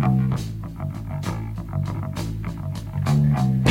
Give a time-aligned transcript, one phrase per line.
[0.00, 0.38] Thank
[3.58, 3.63] you.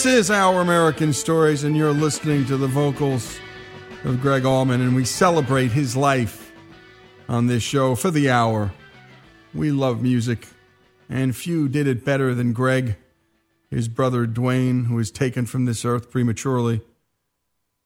[0.00, 3.38] This is Our American Stories, and you're listening to the vocals
[4.04, 6.52] of Gregg Allman, and we celebrate his life
[7.28, 8.72] on this show for the hour.
[9.52, 10.48] We love music,
[11.10, 12.96] and few did it better than Gregg,
[13.68, 16.80] his brother Duane, who was taken from this earth prematurely.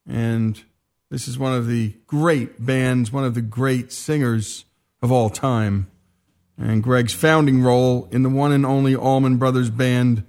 [0.06, 0.62] And
[1.10, 4.66] this is one of the great bands, one of the great singers
[5.02, 5.90] of all time.
[6.56, 10.24] And Gregg's founding role in the one and only Allman Brothers Band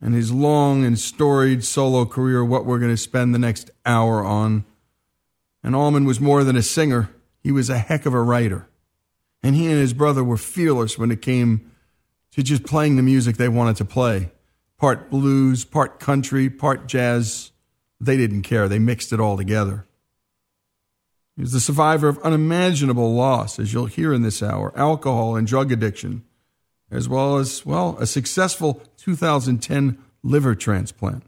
[0.00, 4.24] and his long and storied solo career, what we're going to spend the next hour
[4.24, 4.64] on.
[5.62, 7.10] And Allman was more than a singer,
[7.42, 8.68] he was a heck of a writer.
[9.42, 11.70] And he and his brother were fearless when it came
[12.32, 14.30] to just playing the music they wanted to play
[14.78, 17.50] part blues, part country, part jazz.
[18.00, 19.86] They didn't care, they mixed it all together.
[21.34, 25.46] He was the survivor of unimaginable loss, as you'll hear in this hour alcohol and
[25.46, 26.24] drug addiction,
[26.90, 31.24] as well as, well, a successful 2010 liver transplant.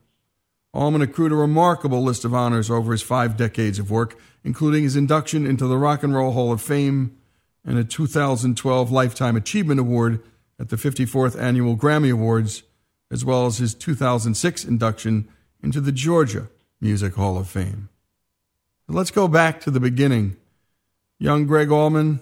[0.73, 4.97] Allman accrued a remarkable list of honors over his five decades of work, including his
[4.97, 7.17] induction into the Rock and Roll Hall of Fame
[7.65, 10.23] and a 2012 Lifetime Achievement Award
[10.59, 12.63] at the 54th Annual Grammy Awards,
[13.11, 15.29] as well as his 2006 induction
[15.63, 16.49] into the Georgia
[16.81, 17.89] Music Hall of Fame.
[18.89, 20.37] let's go back to the beginning.
[21.19, 22.21] Young Gregg Allman,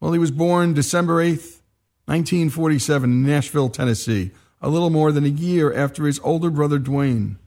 [0.00, 1.60] well, he was born December 8th,
[2.06, 4.32] 1947, in Nashville, Tennessee
[4.64, 7.38] a little more than a year after his older brother Duane.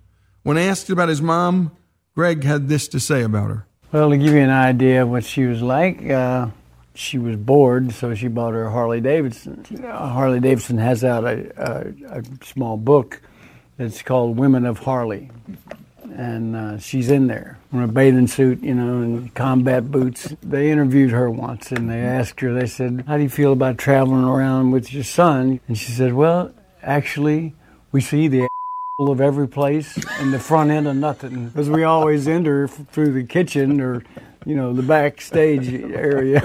[0.44, 1.75] When asked about his mom,
[2.13, 3.68] Gregg had this to say about her.
[3.91, 6.50] Well, to give you an idea of what she was like, uh,
[6.94, 9.66] she was bored, so she bought her Harley Davidson.
[9.84, 13.22] Uh, Harley Davidson has out a, a, a, small book
[13.78, 15.31] that's called Women of Harley.
[16.16, 20.34] And uh, she's in there in a bathing suit, you know, and combat boots.
[20.41, 23.78] They interviewed her once and they asked her, they said, How do you feel about
[23.78, 25.59] traveling around with your son?
[25.68, 27.53] And she said, Well, actually,
[27.91, 28.47] we see the a-
[29.00, 33.24] of every place and the front end of nothing because we always enter through the
[33.24, 34.03] kitchen or
[34.44, 36.41] you know the backstage area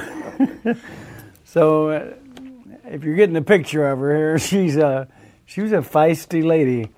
[1.46, 2.14] so uh,
[2.84, 5.08] if you're getting a picture of her here she's a
[5.46, 6.90] she was a feisty lady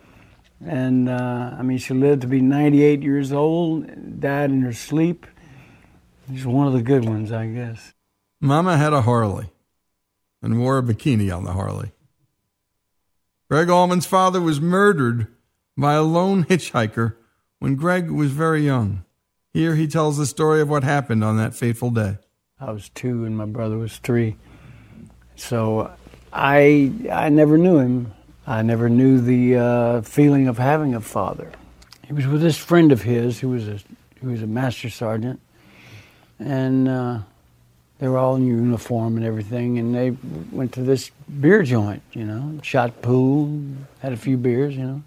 [0.66, 5.26] and uh, i mean she lived to be 98 years old died in her sleep
[6.28, 7.92] she's one of the good ones i guess
[8.40, 9.50] mama had a harley
[10.42, 11.92] and wore a bikini on the harley
[13.50, 15.28] Gregg Allman's father was murdered
[15.76, 17.14] by a lone hitchhiker
[17.58, 19.04] when Gregg was very young.
[19.52, 22.18] Here he tells the story of what happened on that fateful day.
[22.58, 24.36] I was two and my brother was three.
[25.36, 25.92] So
[26.32, 28.12] I, I never knew him.
[28.46, 31.50] I never knew the uh, feeling of having a father.
[32.06, 33.80] He was with this friend of his who was a,
[34.20, 35.40] who was a master sergeant.
[36.38, 37.20] And uh,
[37.98, 40.10] they were all in uniform and everything, and they
[40.52, 41.10] went to this
[41.40, 43.60] beer joint, you know, shot pool,
[44.00, 45.02] had a few beers, you know.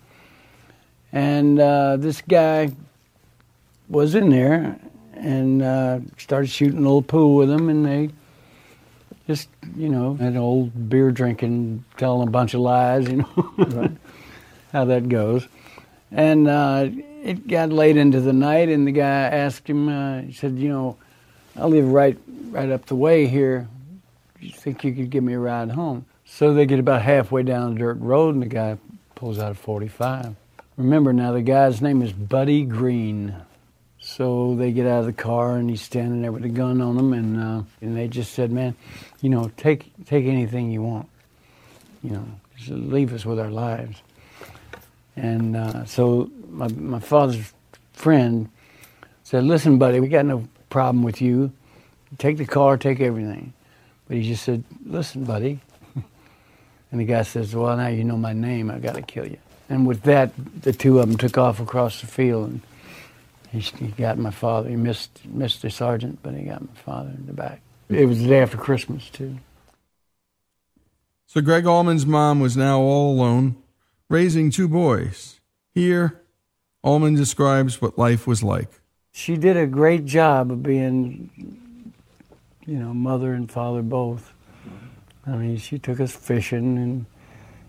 [1.12, 2.72] And uh, this guy
[3.88, 4.80] was in there
[5.13, 8.10] and uh, started shooting a little pool with him, and they
[9.27, 13.91] just, you know, an old beer drinking, telling a bunch of lies, you know, right.
[14.71, 15.47] how that goes.
[16.12, 16.89] And uh,
[17.24, 20.69] it got late into the night, and the guy asked him, uh, he said, you
[20.69, 20.97] know,
[21.56, 22.18] I live right
[22.50, 23.68] right up the way here.
[24.39, 26.06] You think you could give me a ride home?
[26.24, 28.77] So they get about halfway down the dirt road, and the guy
[29.15, 30.35] pulls out a 45.
[30.77, 33.35] Remember now, the guy's name is Buddy Green.
[34.07, 36.98] So they get out of the car, and he's standing there with a gun on
[36.98, 38.74] him, and uh, and they just said, "Man,
[39.21, 41.09] you know, take take anything you want."
[42.04, 42.25] you know,
[42.56, 44.01] just leave us with our lives.
[45.15, 47.54] And uh, so my, my father's
[47.94, 48.50] friend
[49.24, 51.51] said, Listen, buddy, we got no problem with you.
[52.18, 53.53] Take the car, take everything.
[54.07, 55.60] But he just said, Listen, buddy.
[56.92, 58.69] and the guy says, Well, now you know my name.
[58.69, 59.38] I got to kill you.
[59.69, 60.31] And with that,
[60.62, 62.51] the two of them took off across the field.
[62.51, 62.62] And
[63.59, 64.69] he, he got my father.
[64.69, 67.62] He missed, missed the sergeant, but he got my father in the back.
[67.89, 69.38] It was the day after Christmas, too.
[71.25, 73.57] So Gregg Allman's mom was now all alone,
[74.09, 75.39] raising two boys.
[75.74, 76.21] Here,
[76.83, 78.69] Allman describes what life was like.
[79.12, 81.94] She did a great job of being,
[82.65, 84.33] you know, mother and father both.
[85.25, 87.06] I mean, she took us fishing, and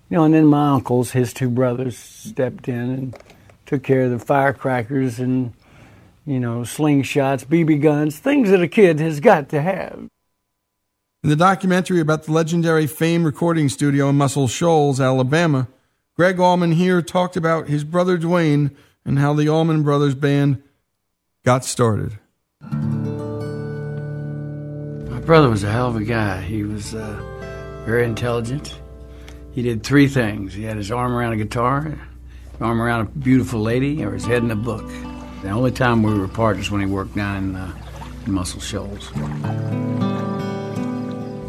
[0.08, 3.16] you know, and then my uncles, his two brothers, stepped in and
[3.66, 5.52] took care of the firecrackers and
[6.28, 10.08] you know, slingshots, BB guns, things that a kid has got to have.
[11.22, 15.68] In the documentary about the legendary Fame recording studio in Muscle Shoals, Alabama,
[16.16, 18.76] Gregg Allman here talked about his brother Duane
[19.06, 20.62] and how the Allman Brothers Band
[21.44, 22.18] got started.
[22.60, 22.68] My
[25.20, 26.42] brother was a hell of a guy.
[26.42, 28.78] He was uh, very intelligent.
[29.52, 30.52] He did three things.
[30.52, 34.26] He had his arm around a guitar, his arm around a beautiful lady, or his
[34.26, 34.88] head in a book.
[35.42, 37.72] The only time we were apart is when he worked down in, uh,
[38.26, 39.08] in Muscle Shoals.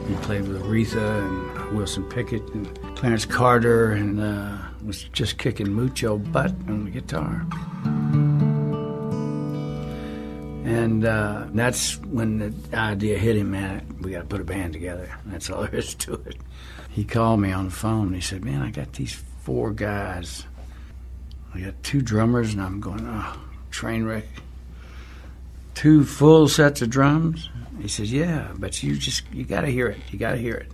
[0.08, 5.74] He played with Aretha and Wilson Pickett and Clarence Carter and uh, was just kicking
[5.74, 7.46] mucho butt on the guitar.
[10.66, 14.74] And uh, that's when the idea hit him, man, we got to put a band
[14.74, 15.10] together.
[15.26, 16.38] That's all there is to it.
[16.90, 18.08] He called me on the phone.
[18.08, 20.46] and He said, man, I got these four guys.
[21.56, 23.36] I got two drummers, and I'm going, oh,
[23.72, 24.26] train wreck.
[25.76, 27.50] Two full sets of drums?
[27.82, 30.00] He says, Yeah, but you just, you got to hear it.
[30.12, 30.72] You got to hear it.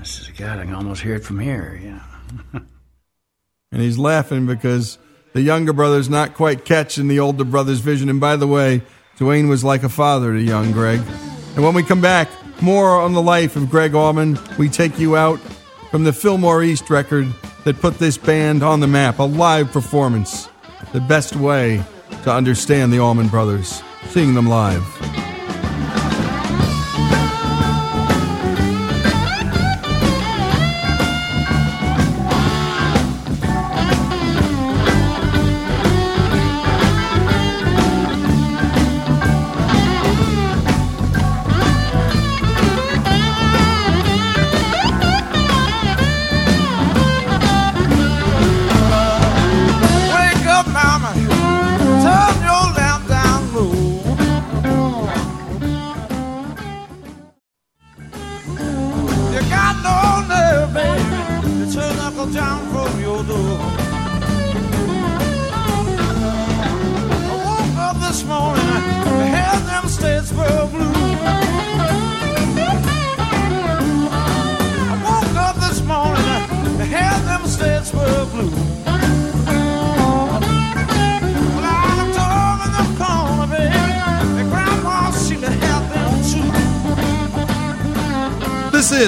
[0.00, 2.60] I says, God, I can almost hear it from here, know.
[3.72, 4.98] and he's laughing because
[5.32, 8.08] the younger brother's not quite catching the older brother's vision.
[8.08, 8.82] And by the way,
[9.16, 11.00] Duane was like a father to young Gregg.
[11.54, 12.28] And when we come back,
[12.60, 14.38] more on the life of Gregg Allman.
[14.58, 15.38] We take you out
[15.90, 17.28] from the Fillmore East record
[17.64, 20.48] that put this band on the map, a live performance.
[20.92, 21.82] The best way
[22.22, 25.37] to understand the Allman Brothers, seeing them live.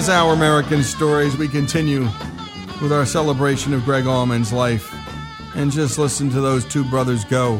[0.00, 1.36] Is Our American Stories.
[1.36, 2.04] We continue
[2.80, 4.90] with our celebration of Gregg Allman's life.
[5.54, 7.58] And just listen to those two brothers go.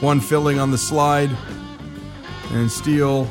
[0.00, 1.30] One filling on the slide,
[2.50, 3.26] and Steele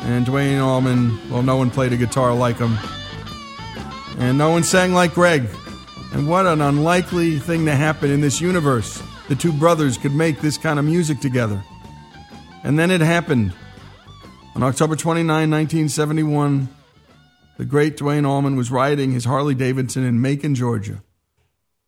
[0.00, 1.30] and Duane Allman.
[1.30, 2.76] Well, no one played a guitar like him.
[4.18, 5.48] And no one sang like Gregg.
[6.12, 9.00] And what an unlikely thing to happen in this universe.
[9.28, 11.62] The two brothers could make this kind of music together.
[12.64, 13.52] And then it happened.
[14.56, 16.68] On October 29, 1971,
[17.60, 21.02] the great Duane Allman was riding his Harley Davidson in Macon, Georgia,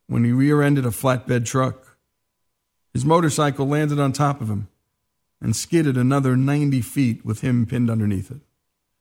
[0.06, 1.96] when he rear ended a flatbed truck.
[2.92, 4.68] His motorcycle landed on top of him
[5.40, 8.42] and skidded another 90 feet with him pinned underneath it,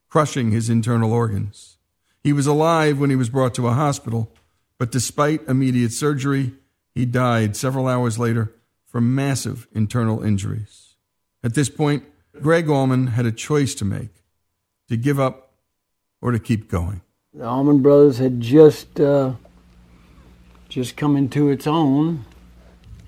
[0.08, 1.76] crushing his internal organs.
[2.24, 4.34] He was alive when he was brought to a hospital,
[4.78, 6.54] but despite immediate surgery,
[6.96, 10.96] he died several hours later from massive internal injuries.
[11.44, 12.06] At this point,
[12.42, 14.24] Gregg Allman had a choice to make
[14.88, 15.51] to give up
[16.22, 17.02] or to keep going?
[17.34, 19.34] The Allman Brothers had just uh,
[20.70, 22.26] just come into its own.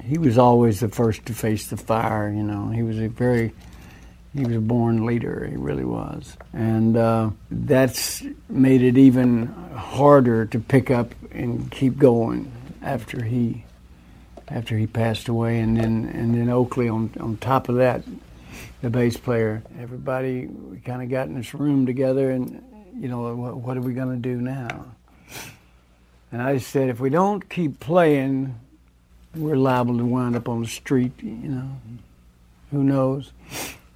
[0.04, 2.30] He was always the first to face the fire.
[2.30, 3.54] You know, he was a very
[4.34, 5.46] he was a born leader.
[5.50, 11.98] He really was, and uh, that's made it even harder to pick up and keep
[11.98, 12.52] going
[12.82, 13.66] after he
[14.48, 18.04] after he passed away, and then and then Oakley on on top of that,
[18.82, 19.64] the bass player.
[19.80, 20.50] Everybody
[20.84, 22.64] kind of got in this room together and
[23.00, 24.86] you know, what, what are we going to do now?
[26.32, 28.60] And I said, if we don't keep playing,
[29.36, 31.70] we're liable to wind up on the street, you know.
[32.72, 33.32] Who knows?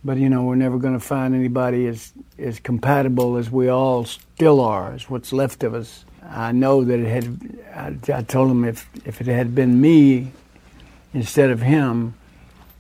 [0.04, 4.06] But, you know, we're never going to find anybody as, as compatible as we all
[4.06, 6.06] still are, as what's left of us.
[6.24, 10.32] I know that it had, I, I told him if, if it had been me
[11.14, 12.14] instead of him,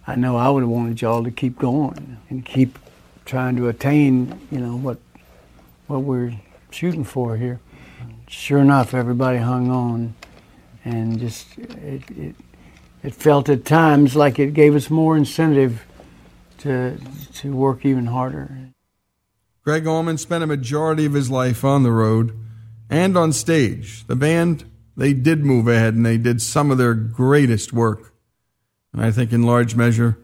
[0.05, 2.77] I know I would have wanted y'all to keep going and keep
[3.25, 4.99] trying to attain, you know, what
[5.87, 6.33] what we're
[6.69, 7.59] shooting for here.
[8.27, 10.15] Sure enough, everybody hung on,
[10.83, 12.35] and just it, it
[13.03, 15.85] it felt at times like it gave us more incentive
[16.59, 16.97] to
[17.35, 18.69] to work even harder.
[19.63, 22.37] Gregg Allman spent a majority of his life on the road
[22.89, 24.05] and on stage.
[24.07, 24.65] The band
[24.97, 28.13] they did move ahead and they did some of their greatest work.
[28.91, 30.17] And I think in large measure,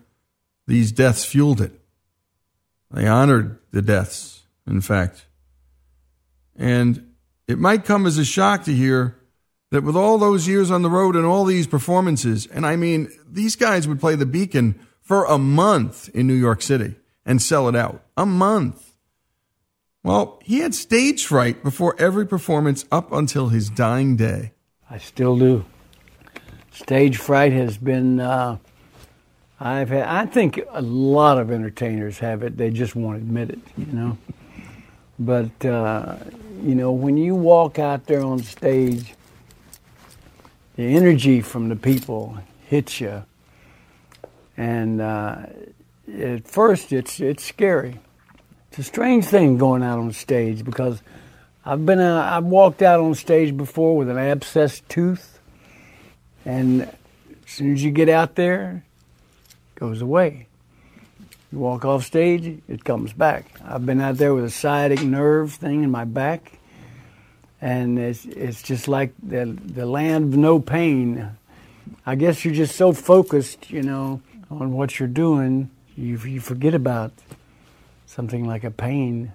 [0.66, 1.80] these deaths fueled it.
[2.90, 5.28] They honored the deaths, in fact.
[6.56, 7.14] And
[7.48, 9.18] it might come as a shock to hear
[9.72, 13.10] that with all those years on the road and all these performances, and I mean,
[13.28, 16.96] these guys would play the Beacon for a month in New York City
[17.26, 18.04] and sell it out.
[18.16, 18.94] A month.
[20.04, 24.52] Well, he had stage fright before every performance up until his dying day.
[24.90, 25.66] I still do.
[26.72, 28.20] Stage fright has been.
[28.20, 28.58] Uh,
[29.60, 30.08] I've had.
[30.08, 32.58] I think a lot of entertainers have it.
[32.58, 33.60] They just won't admit it.
[33.78, 34.18] You know.
[35.18, 36.18] But uh,
[36.62, 39.16] you know, when you walk out there on stage,
[40.76, 43.24] the energy from the people hits you,
[44.58, 45.46] and uh,
[46.20, 48.00] at first it's it's scary.
[48.70, 51.02] It's a strange thing going out on stage because
[51.66, 55.40] I've been I've walked out on stage before with an abscessed tooth,
[56.46, 56.90] and as
[57.48, 58.84] soon as you get out there,
[59.76, 60.48] it goes away.
[61.54, 63.46] You walk off stage, it comes back.
[63.64, 66.54] I've been out there with a sciatic nerve thing in my back,
[67.62, 71.30] and it's it's just like the the land of no pain.
[72.08, 76.74] I guess you're just so focused, you know, on what you're doing, you you forget
[76.74, 77.14] about
[78.08, 79.32] something like a pain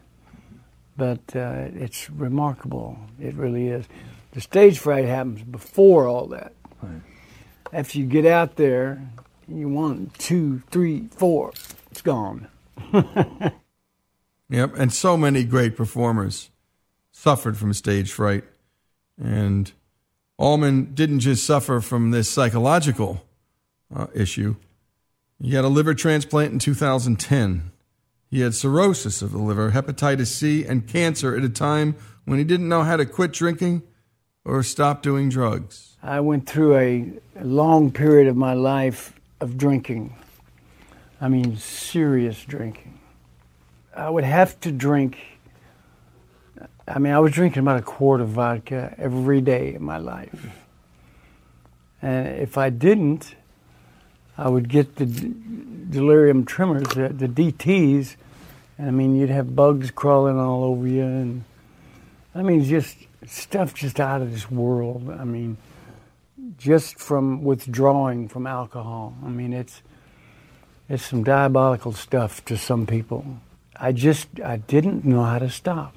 [0.99, 2.99] but uh, it's remarkable.
[3.21, 3.87] It really is.
[4.33, 6.53] The stage fright happens before all that.
[6.83, 7.01] Right.
[7.73, 9.01] After you get out there,
[9.47, 11.53] you one, two, three, four,
[11.99, 12.47] it's gone.
[14.49, 16.51] yep, and so many great performers
[17.11, 18.45] suffered from stage fright.
[19.21, 19.73] And
[20.37, 23.25] Allman didn't just suffer from this psychological
[23.93, 24.55] uh, issue.
[25.43, 27.73] He had a liver transplant in 2010.
[28.31, 32.45] He had cirrhosis of the liver, hepatitis C, and cancer at a time when he
[32.45, 33.83] didn't know how to quit drinking
[34.45, 35.97] or stop doing drugs.
[36.01, 37.13] I went through a
[37.43, 40.15] long period of my life of drinking.
[41.21, 42.99] I mean, serious drinking.
[43.95, 45.19] I would have to drink.
[46.87, 50.49] I mean, I was drinking about a quart of vodka every day in my life.
[52.01, 53.35] And if I didn't,
[54.37, 58.15] I would get the delirium tremors, uh, the, the DTs,
[58.79, 61.45] and I mean, you'd have bugs crawling all over you, and
[62.35, 62.97] I mean, just
[63.27, 65.11] stuff just out of this world.
[65.11, 65.57] I mean,
[66.57, 69.17] just from withdrawing from alcohol.
[69.25, 69.83] I mean, it's
[70.89, 73.41] it's some diabolical stuff to some people.
[73.77, 75.95] I just I didn't know how to stop.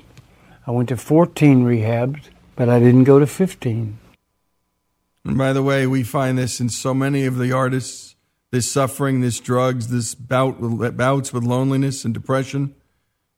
[0.68, 3.98] I went to 14 rehabs, but I didn't go to 15.
[5.24, 8.12] And by the way, we find this in so many of the artists
[8.52, 12.76] this suffering, this drugs, this bout with, bouts with loneliness and depression.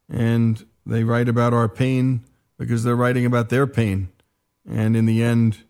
[0.10, 2.24] And they write about our pain
[2.58, 4.10] because they're writing about their pain.
[4.68, 5.64] And in the end,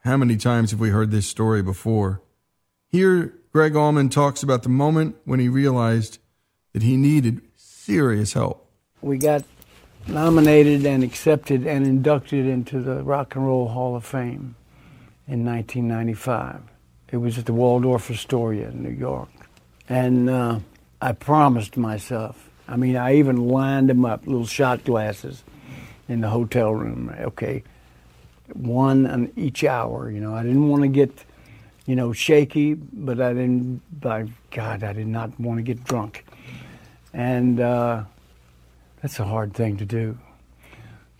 [0.00, 2.22] how many times have we heard this story before?
[2.88, 6.18] Here, Gregg Allman talks about the moment when he realized
[6.72, 8.66] that he needed serious help.
[9.02, 9.44] We got
[10.06, 14.54] nominated and accepted and inducted into the Rock and Roll Hall of Fame
[15.28, 16.62] in 1995.
[17.10, 19.28] It was at the Waldorf Astoria in New York.
[19.86, 20.60] And uh,
[21.02, 25.44] I promised myself, I mean, I even lined them up, little shot glasses
[26.08, 27.14] in the hotel room.
[27.20, 27.64] Okay,
[28.54, 30.10] one on each hour.
[30.10, 31.24] You know, I didn't want to get,
[31.86, 33.82] you know, shaky, but I didn't.
[34.00, 36.24] By God, I did not want to get drunk,
[37.12, 38.04] and uh,
[39.00, 40.18] that's a hard thing to do.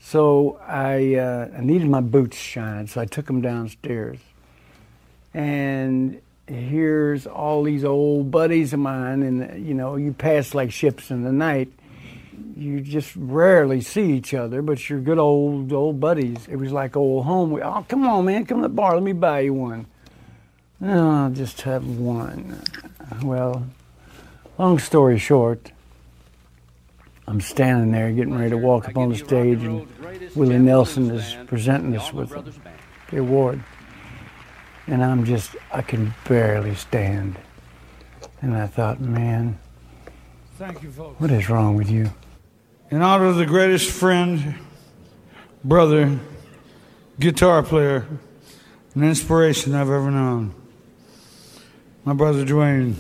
[0.01, 4.19] So I, uh, I needed my boots shined, so I took them downstairs
[5.35, 11.11] and here's all these old buddies of mine, and you know, you pass like ships
[11.11, 11.73] in the night.
[12.57, 16.47] You just rarely see each other, but you're good old old buddies.
[16.49, 17.59] It was like old home.
[17.63, 18.95] Oh, come on, man, come to the bar.
[18.95, 19.87] Let me buy you one.
[20.83, 22.61] No, I'll just have one.
[23.23, 23.65] Well,
[24.59, 25.71] long story short,
[27.29, 29.87] I'm standing there getting ready to walk up on the stage, and
[30.35, 32.31] Willie Nelson is presenting us with
[33.13, 33.63] the award.
[34.89, 37.39] And I'm just, I can barely stand.
[38.41, 39.61] And I thought, man,
[40.59, 41.21] Thank you, folks.
[41.21, 42.11] what is wrong with you?
[42.91, 44.57] In honor of the greatest friend,
[45.63, 46.19] brother,
[47.21, 48.05] guitar player,
[48.97, 50.57] and inspiration I've ever known,
[52.05, 52.97] my brother Duane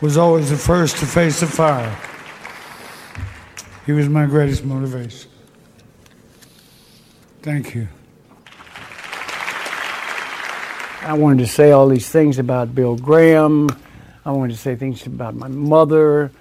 [0.00, 1.96] was always the first to face the fire.
[3.84, 5.30] He was my greatest motivation.
[7.42, 7.88] Thank you.
[11.02, 13.68] I wanted to say all these things about Bill Graham.
[14.24, 16.32] I wanted to say things about my mother.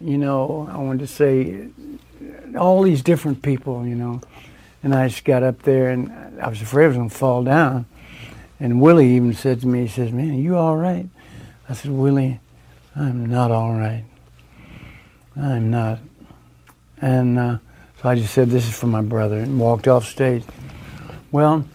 [0.00, 1.68] You know, I wanted to say
[2.56, 4.20] all these different people, you know.
[4.82, 7.42] And I just got up there and I was afraid I was going to fall
[7.42, 7.86] down.
[8.60, 11.08] And Willie even said to me, he says, Man, are you all right?
[11.68, 12.40] I said, Willie,
[12.94, 14.04] I'm not all right.
[15.36, 15.98] I'm not.
[17.00, 17.58] And uh,
[18.00, 20.44] so I just said, This is for my brother, and walked off stage.
[21.32, 21.66] Well,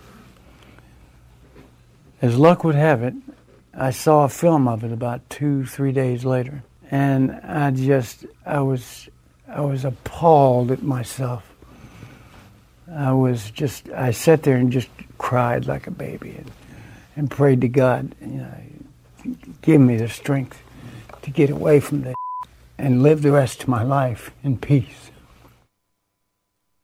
[2.22, 3.14] as luck would have it,
[3.74, 8.60] I saw a film of it about two, three days later, and I just, I
[8.60, 9.10] was,
[9.48, 11.46] I was appalled at myself.
[12.92, 16.52] I was just, I sat there and just cried like a baby, and,
[17.20, 20.64] and prayed to God, you know, give me the strength
[21.22, 22.16] to get away from that
[22.78, 25.12] and live the rest of my life in peace.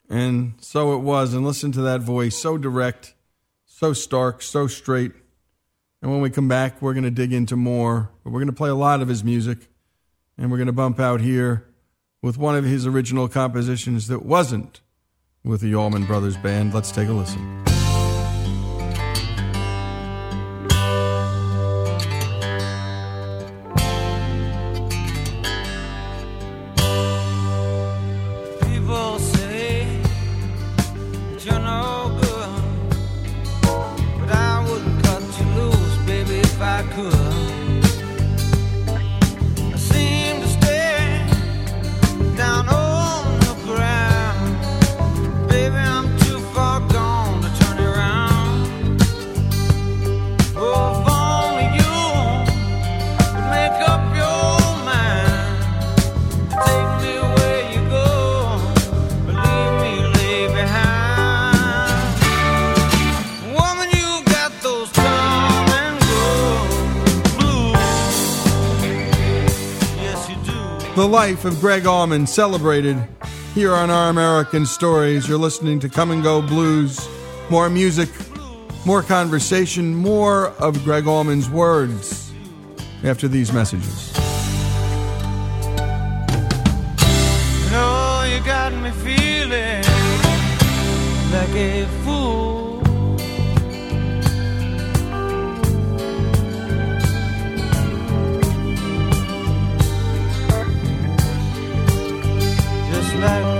[0.09, 1.33] And so it was.
[1.33, 3.13] And listen to that voice, so direct,
[3.65, 5.13] so stark, so straight.
[6.01, 8.11] And when we come back, we're going to dig into more.
[8.25, 9.69] But we're going to play a lot of his music.
[10.37, 11.65] And we're going to bump out here
[12.21, 14.81] with one of his original compositions that wasn't
[15.45, 16.73] with the Allman Brothers Band.
[16.73, 17.74] Let's take a listen.
[71.05, 72.97] The life of Gregg Allman celebrated
[73.53, 75.27] here on Our American Stories.
[75.29, 77.07] You're listening to Come and Go Blues.
[77.51, 78.09] More music,
[78.87, 82.31] more conversation, more of Gregg Allman's words
[83.03, 84.17] after these messages.
[87.67, 89.83] You got me feeling
[91.31, 92.54] like a fool.
[103.17, 103.54] Just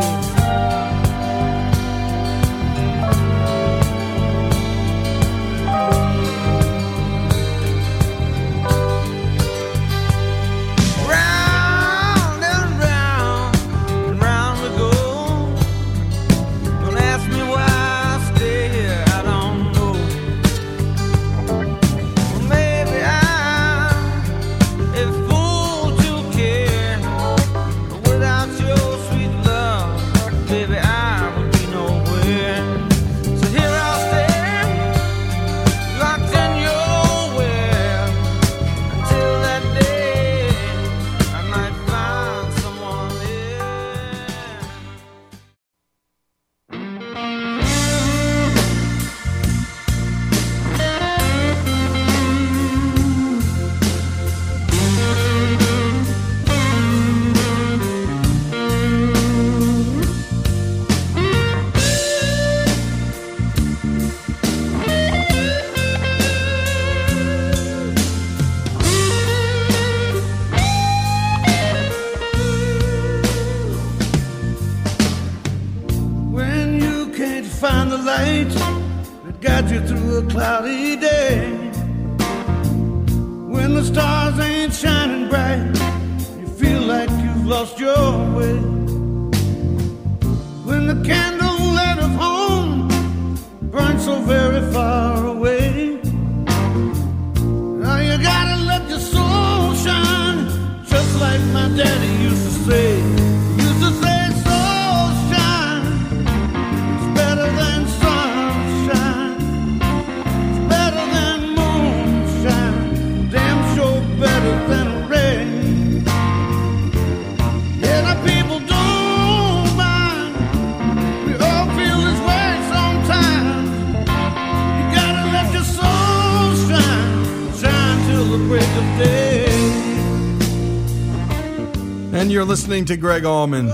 [132.15, 133.67] And you're listening to Gregg Allman,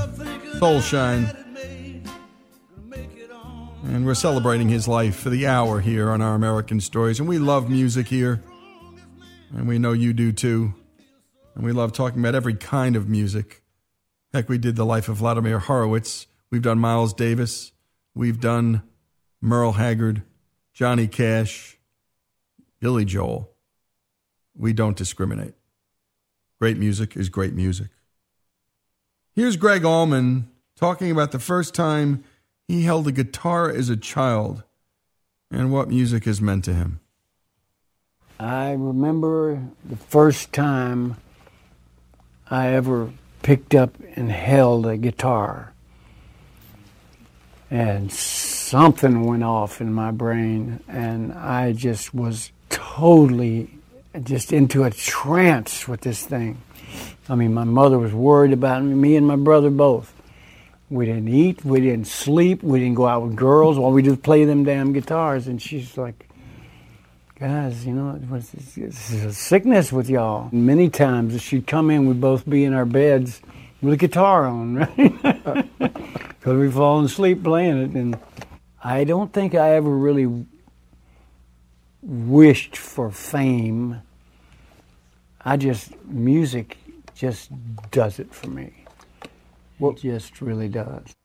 [0.57, 1.37] Soulshine.
[3.83, 7.19] And we're celebrating his life for the hour here on our American Stories.
[7.19, 8.41] And we love music here.
[9.55, 10.73] And we know you do too.
[11.53, 13.61] And we love talking about every kind of music.
[14.33, 16.25] Heck, we did the life of Vladimir Horowitz.
[16.49, 17.73] We've done Miles Davis.
[18.15, 18.81] We've done
[19.39, 20.23] Merle Haggard,
[20.73, 21.77] Johnny Cash,
[22.79, 23.51] Billy Joel.
[24.57, 25.53] We don't discriminate.
[26.59, 27.89] Great music is great music.
[29.33, 32.25] Here's Gregg Allman talking about the first time
[32.67, 34.63] he held a guitar as a child
[35.49, 36.99] and what music has meant to him.
[38.37, 41.15] I remember the first time
[42.49, 45.71] I ever picked up and held a guitar.
[47.69, 53.75] And something went off in my brain, and I just was totally
[54.23, 56.61] just into a trance with this thing.
[57.31, 60.13] I mean, my mother was worried about me, me and my brother both.
[60.89, 63.77] We didn't eat, we didn't sleep, we didn't go out with girls.
[63.77, 65.47] All we was play them damn guitars.
[65.47, 66.27] And she's like,
[67.39, 70.49] guys, you know, this is a sickness with y'all.
[70.51, 73.39] Many times she'd come in, we'd both be in our beds
[73.81, 75.69] with a guitar on, right?
[76.41, 77.91] Because we'd fallen asleep playing it.
[77.91, 78.19] And
[78.83, 80.47] I don't think I ever really
[82.01, 84.01] wished for fame.
[85.45, 86.77] I just, music
[87.21, 87.51] just
[87.91, 88.73] does it for me.
[89.77, 91.15] Well, It just really does.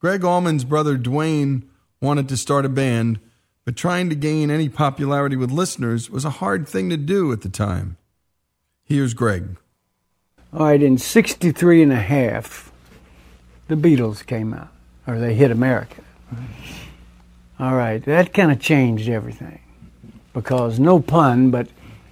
[0.00, 1.68] Gregg Allman's brother Duane
[2.00, 3.20] wanted to start a band,
[3.66, 7.42] but trying to gain any popularity with listeners was a hard thing to do at
[7.42, 7.98] the time.
[8.82, 9.56] Here's Gregg.
[10.54, 12.72] All right, in 63 and a half,
[13.68, 14.72] the Beatles came out,
[15.06, 16.02] or they hit America.
[17.60, 19.60] All right, that kind of changed everything
[20.32, 21.68] because, no pun, but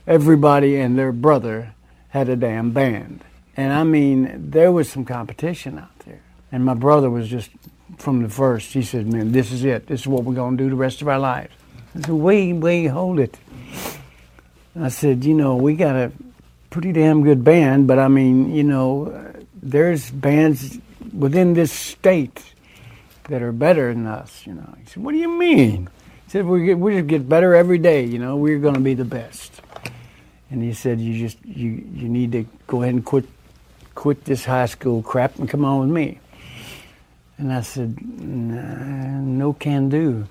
[0.07, 1.73] everybody and their brother
[2.13, 3.25] had a damn band.
[3.57, 6.21] And I mean, there was some competition out there.
[6.53, 7.49] And my brother was just,
[7.97, 9.87] from the first, he said, man, this is it.
[9.87, 11.55] This is what we're going to do the rest of our lives.
[11.97, 13.39] I said, wait, wait, hold it.
[14.79, 16.13] I said, you know, we got a
[16.69, 20.79] pretty damn good band, but I mean, you know, there's bands
[21.17, 22.45] within this state
[23.25, 24.75] that are better than us, you know.
[24.79, 25.89] He said, what do you mean?
[26.27, 28.93] He said, we, we just get better every day, you know, we're going to be
[28.93, 29.62] the best.
[30.53, 33.25] And he said, you just, you, you need to go ahead and quit,
[33.95, 36.21] quit this high school crap and come on with me.
[37.39, 40.29] And I said, nah, no can do.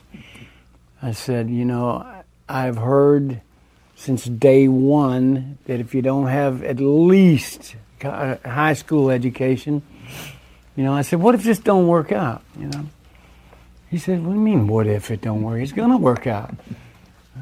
[1.02, 2.06] I said, you know,
[2.48, 3.42] I've heard
[3.96, 9.82] since day one that if you don't have at least a uh, high school education,
[10.76, 12.44] you know, I said, what if this don't work out?
[12.60, 12.86] You know,
[13.90, 15.62] he said, what do you mean, what if it don't work?
[15.62, 16.54] It's gonna work out.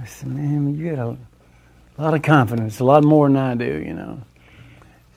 [0.02, 1.18] I said, man, you got
[2.00, 4.22] a lot of confidence, a lot more than I do, you know.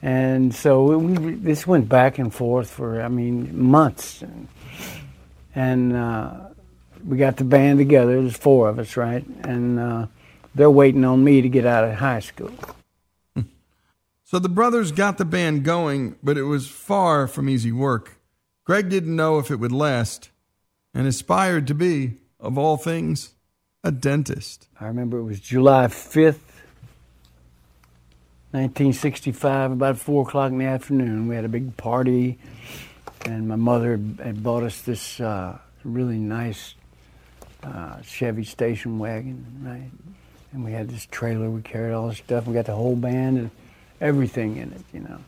[0.01, 4.21] And so we, this went back and forth for, I mean, months.
[4.21, 4.49] And,
[5.55, 6.33] and uh,
[7.07, 8.21] we got the band together.
[8.21, 9.25] There's four of us, right?
[9.43, 10.07] And uh,
[10.53, 12.51] they're waiting on me to get out of high school.
[14.25, 18.17] So the brothers got the band going, but it was far from easy work.
[18.63, 20.31] Gregg didn't know if it would last
[20.91, 23.35] and aspired to be, of all things,
[23.83, 24.69] a dentist.
[24.81, 26.52] I remember it was July 5th,
[28.53, 31.27] 1965, about 4 o'clock in the afternoon.
[31.27, 32.37] We had a big party,
[33.25, 36.75] and my mother had bought us this uh, really nice
[37.63, 39.89] uh, Chevy station wagon, right?
[40.51, 43.39] And we had this trailer, we carried all the stuff, we got the whole band
[43.39, 43.49] and
[43.99, 45.19] everything in it, you know.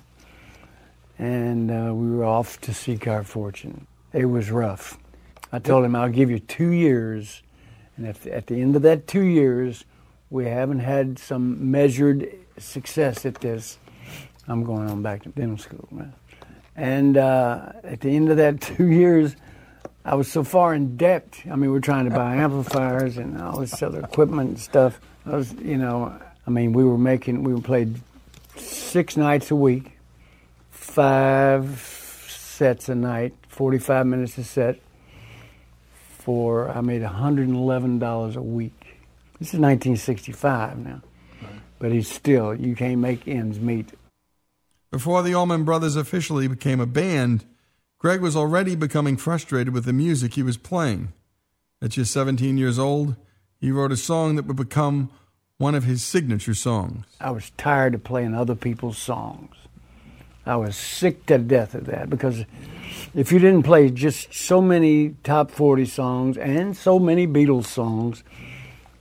[1.17, 3.87] And uh, we were off to seek our fortune.
[4.13, 4.99] It was rough.
[5.51, 7.41] I told him, I'll give you two years,
[7.97, 9.83] and if at the end of that two years
[10.29, 13.77] we haven't had some measured success at this,
[14.47, 15.87] I'm going on back to dental school.
[15.91, 16.13] Man.
[16.75, 19.35] And uh, at the end of that two years,
[20.03, 21.41] I was so far in debt.
[21.49, 24.99] I mean, we're trying to buy amplifiers and all this other equipment and stuff.
[25.25, 27.99] I was, you know, I mean, we were making, we played
[28.55, 29.97] six nights a week,
[30.69, 31.79] five
[32.29, 34.79] sets a night, 45 minutes a set.
[36.19, 38.97] For I made $111 a week.
[39.39, 41.01] This is 1965 now,
[41.79, 43.91] but he's still you can't make ends meet.
[44.91, 47.45] Before the Allman Brothers officially became a band,
[47.99, 51.11] Gregg was already becoming frustrated with the music he was playing.
[51.81, 53.15] At just 17 years old,
[53.59, 55.09] he wrote a song that would become
[55.57, 57.05] one of his signature songs.
[57.19, 59.55] I was tired of playing other people's songs.
[60.45, 62.45] I was sick to death of that because
[63.15, 68.23] if you didn't play just so many top 40 songs and so many Beatles songs,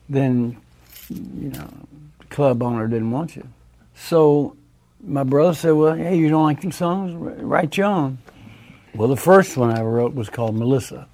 [0.08, 0.56] then,
[1.10, 1.70] you know,
[2.34, 3.46] club owner didn't want you.
[3.94, 4.56] So
[5.00, 7.14] my brother said, "Well, hey, you don't like them songs?
[7.14, 8.18] Write your own."
[8.94, 11.06] Well, the first one I wrote was called Melissa.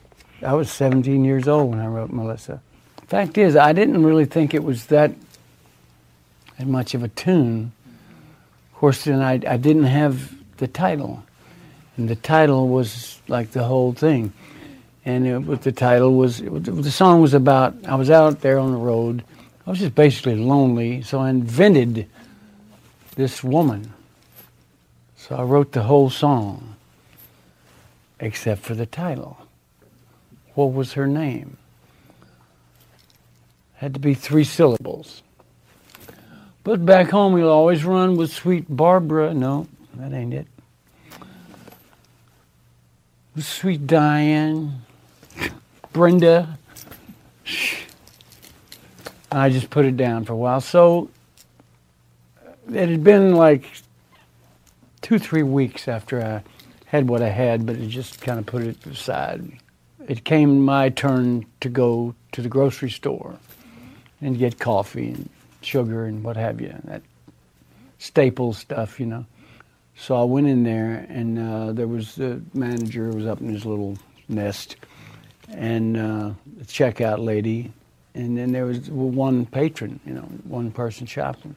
[0.43, 2.63] I was 17 years old when I wrote Melissa.
[3.07, 5.13] Fact is, I didn't really think it was that
[6.65, 7.73] much of a tune.
[8.73, 11.23] Of course, then I, I didn't have the title,
[11.97, 14.33] and the title was like the whole thing.
[15.05, 17.75] And it, the title was, it was the song was about.
[17.87, 19.25] I was out there on the road.
[19.67, 22.09] I was just basically lonely, so I invented
[23.15, 23.93] this woman.
[25.17, 26.77] So I wrote the whole song,
[28.19, 29.37] except for the title.
[30.55, 31.57] What was her name?
[33.75, 35.23] Had to be three syllables.
[36.65, 39.33] But back home, we'll always run with Sweet Barbara.
[39.33, 40.47] No, that ain't it.
[43.39, 44.83] Sweet Diane,
[45.93, 46.59] Brenda.
[49.33, 50.61] I just put it down for a while.
[50.61, 51.11] So
[52.69, 53.65] it had been like
[55.01, 56.43] two, three weeks after I
[56.87, 59.53] had what I had, but it just kind of put it aside.
[60.09, 63.39] It came my turn to go to the grocery store
[64.21, 65.29] and get coffee and
[65.63, 67.03] sugar and what have you, that
[67.99, 69.27] staple stuff, you know.
[69.97, 73.67] So I went in there, and uh, there was the manager was up in his
[73.67, 74.77] little nest,
[75.51, 77.71] and uh, the checkout lady,
[78.15, 81.55] and then there was one patron, you know, one person shopping.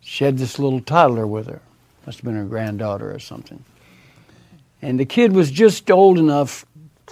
[0.00, 1.60] She had this little toddler with her,
[2.06, 3.64] must have been her granddaughter or something.
[4.80, 6.64] And the kid was just old enough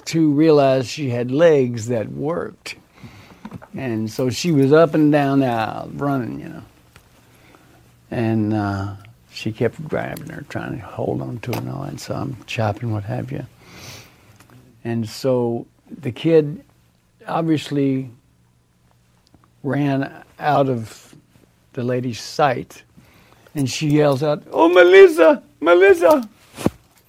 [0.07, 2.77] to realize she had legs that worked.
[3.75, 6.62] And so she was up and down the aisle running, you know.
[8.11, 8.94] And uh,
[9.33, 11.99] she kept grabbing her, trying to hold on to her and all that.
[11.99, 13.46] So I'm chopping, what have you.
[14.85, 16.64] And so the kid
[17.27, 18.11] obviously
[19.66, 21.14] ran out of
[21.72, 22.85] the lady's sight.
[23.55, 26.29] And she yells out, Oh, Melissa, Melissa,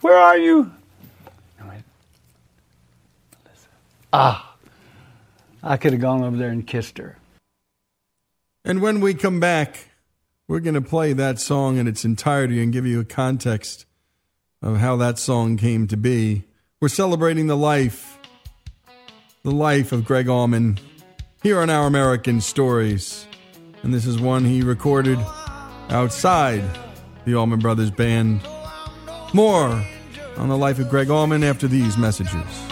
[0.02, 0.72] where are you?
[1.62, 1.84] I went,
[3.44, 3.68] Melissa.
[4.12, 4.56] Ah,
[5.62, 7.18] I could have gone over there and kissed her.
[8.66, 9.90] And when we come back,
[10.48, 13.86] we're going to play that song in its entirety and give you a context
[14.62, 16.44] of how that song came to be.
[16.80, 18.18] We're celebrating the life,
[19.44, 20.80] the life of Gregg Allman
[21.48, 23.26] here on Our American Stories.
[23.82, 25.18] And this is one he recorded
[25.88, 26.62] outside
[27.24, 28.42] the Allman Brothers Band.
[29.34, 29.70] More
[30.36, 32.67] on the life of Gregg Allman after these messages.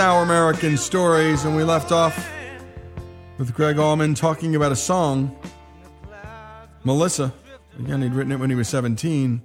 [0.00, 2.26] Our American Stories, and we left off
[3.36, 5.36] with Gregg Allman talking about a song,
[6.84, 7.34] Melissa.
[7.78, 9.42] Again, he'd written it when he was 17.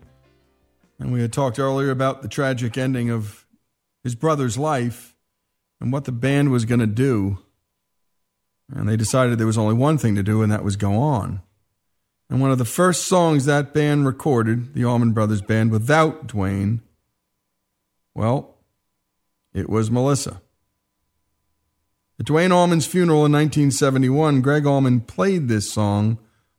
[0.97, 3.45] And we had talked earlier about the tragic ending of
[4.01, 5.13] his brother's life
[5.81, 7.39] and what the band was going to do.
[8.73, 11.41] And they decided there was only one thing to do, and that was go on.
[12.29, 16.81] And one of the first songs that band recorded, the Allman Brothers Band, without Duane,
[18.13, 18.55] well,
[19.53, 20.41] it was Melissa.
[22.19, 26.17] At Duane Allman's funeral in 1971, Gregg Allman played this song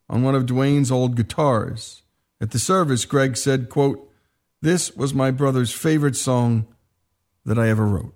[0.08, 2.02] on one of Duane's old guitars.
[2.40, 4.10] At the service, Gregg said, quote,
[4.60, 6.66] This was my brother's favorite song
[7.44, 8.15] that I ever wrote.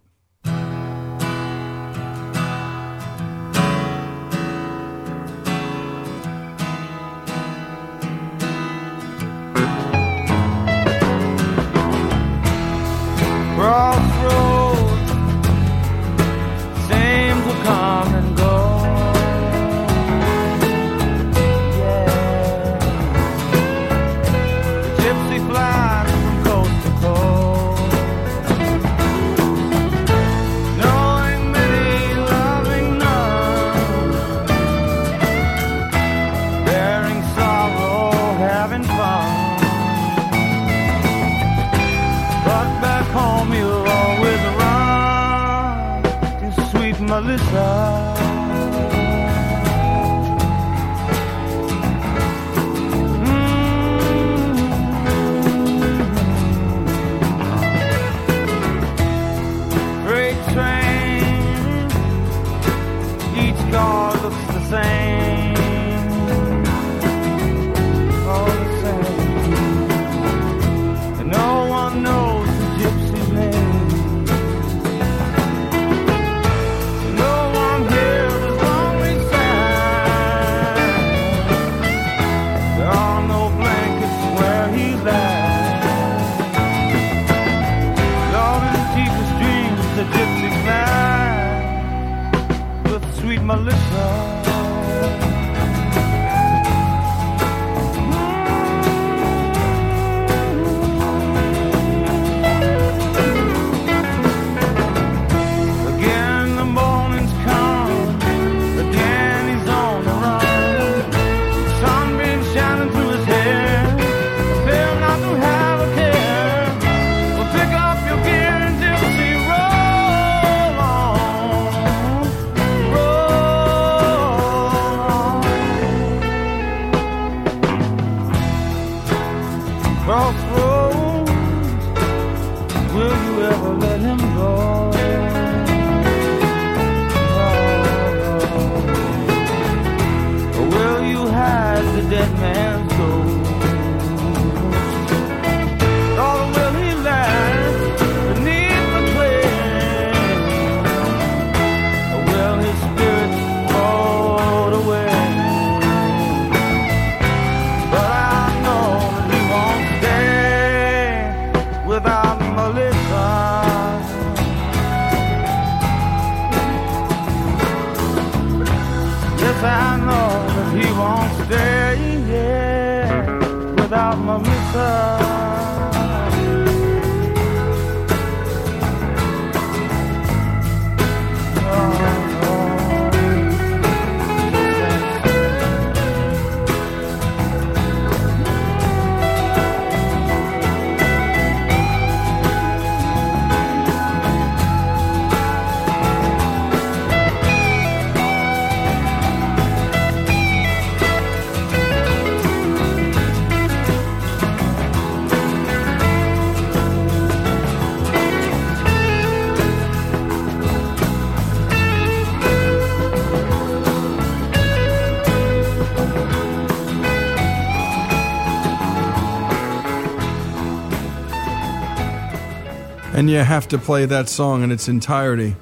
[223.42, 225.56] Have to play that song in its entirety.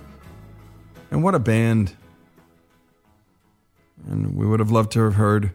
[1.11, 1.97] And what a band.
[4.07, 5.53] And we would have loved to have heard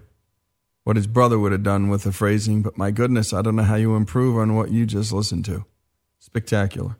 [0.84, 3.64] what his brother would have done with the phrasing, but my goodness, I don't know
[3.64, 5.66] how you improve on what you just listened to.
[6.20, 6.98] Spectacular.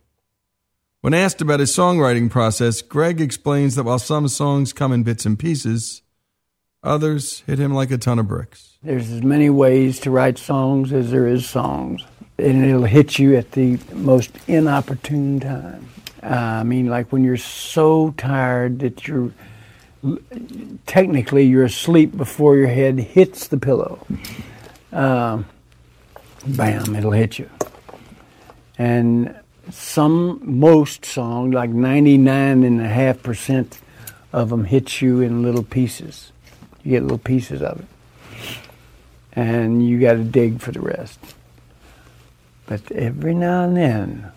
[1.02, 5.26] When asked about his songwriting process, Gregg explains that while some songs come in bits
[5.26, 6.04] and pieces,
[6.84, 8.78] others hit him like a ton of bricks.
[8.84, 12.06] There's as many ways to write songs as there is songs,
[12.38, 15.90] and it'll hit you at the most inopportune time.
[16.22, 19.32] I mean, like when you're so tired that you're
[20.86, 24.06] technically you're asleep before your head hits the pillow.
[24.92, 25.46] Um,
[26.46, 27.50] bam, it'll hit you.
[28.78, 29.36] And
[29.70, 33.78] some, most songs, like 99.5%
[34.34, 36.34] of them hit you in little pieces.
[36.84, 37.86] You get little pieces of it.
[39.34, 41.20] And you got to dig for the rest.
[42.74, 44.32] But every now and then,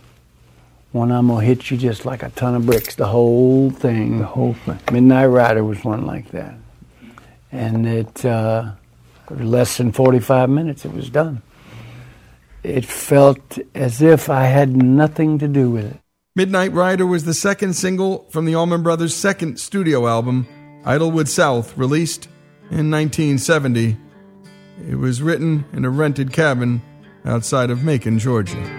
[0.92, 2.94] One I'm gonna hit you just like a ton of bricks.
[2.94, 4.18] The whole thing.
[4.18, 4.78] The whole thing.
[4.92, 6.54] Midnight Rider was one like that,
[7.50, 8.72] and it uh,
[9.30, 10.84] less than 45 minutes.
[10.84, 11.40] It was done.
[12.62, 16.00] It felt as if I had nothing to do with it.
[16.34, 20.46] Midnight Rider was the second single from the Allman Brothers' second studio album,
[20.84, 22.26] Idlewild South, released
[22.70, 23.96] in 1970.
[24.90, 26.82] It was written in a rented cabin
[27.26, 28.75] outside of Macon, Georgia.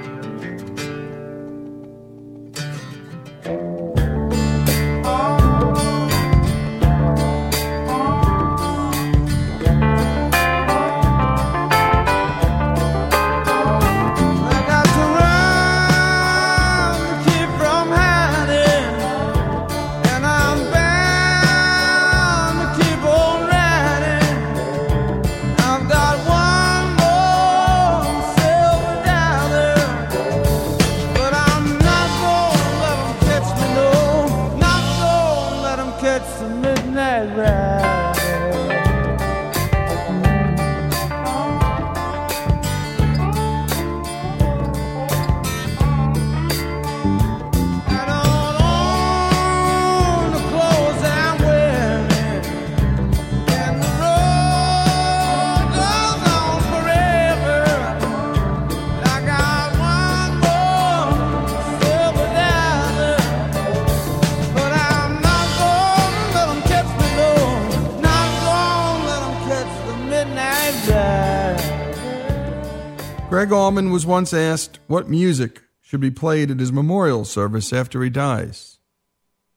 [74.17, 78.79] Once asked what music should be played at his memorial service after he dies.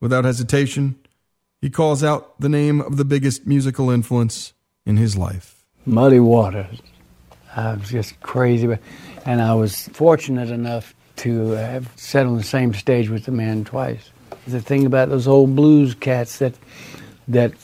[0.03, 0.97] Without hesitation,
[1.63, 4.53] he calls out the name of the biggest musical influence
[4.85, 5.65] in his life.
[5.87, 6.79] Muddy Waters.
[7.57, 8.77] I was just crazy,
[9.25, 10.95] and I was fortunate enough
[11.25, 14.11] to have sat on the same stage with the man twice.
[14.47, 16.53] The thing about those old blues cats that
[17.29, 17.55] that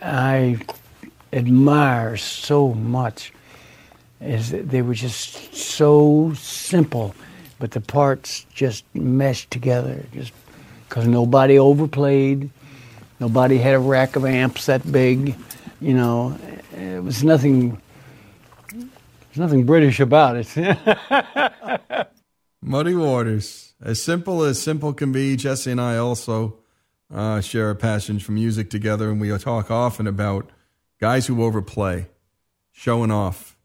[0.00, 0.60] I
[1.32, 3.32] admire so much
[4.20, 7.14] is that they were just so simple,
[7.58, 10.32] but the parts just meshed together, just
[10.88, 12.50] because nobody overplayed,
[13.20, 15.34] nobody had a rack of amps that big,
[15.80, 16.38] you know.
[16.72, 17.80] It was nothing.
[18.70, 22.08] There's nothing British about it.
[22.62, 23.74] Muddy Waters.
[23.80, 25.36] As simple as simple can be.
[25.36, 26.58] Jesse and I also
[27.12, 30.50] uh, share a passion for music together, and we talk often about
[31.00, 32.08] guys who overplay,
[32.72, 33.55] showing off,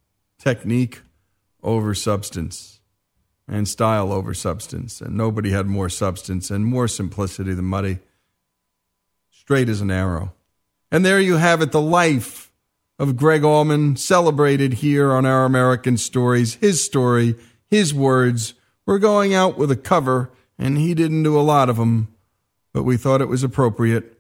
[0.42, 1.02] technique
[1.64, 2.80] over substance,
[3.48, 5.00] and style over substance.
[5.00, 8.00] And nobody had more substance and more simplicity than Muddy.
[9.30, 10.34] Straight as an arrow.
[10.92, 12.52] And there you have it, the life
[12.98, 16.56] of Gregg Allman, celebrated here on Our American Stories.
[16.56, 17.36] His story,
[17.70, 18.54] his words.
[18.86, 22.08] We're going out with a cover, and he didn't do a lot of them,
[22.74, 24.20] but we thought it was appropriate.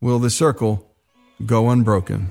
[0.00, 0.90] Will the circle
[1.46, 2.30] go unbroken?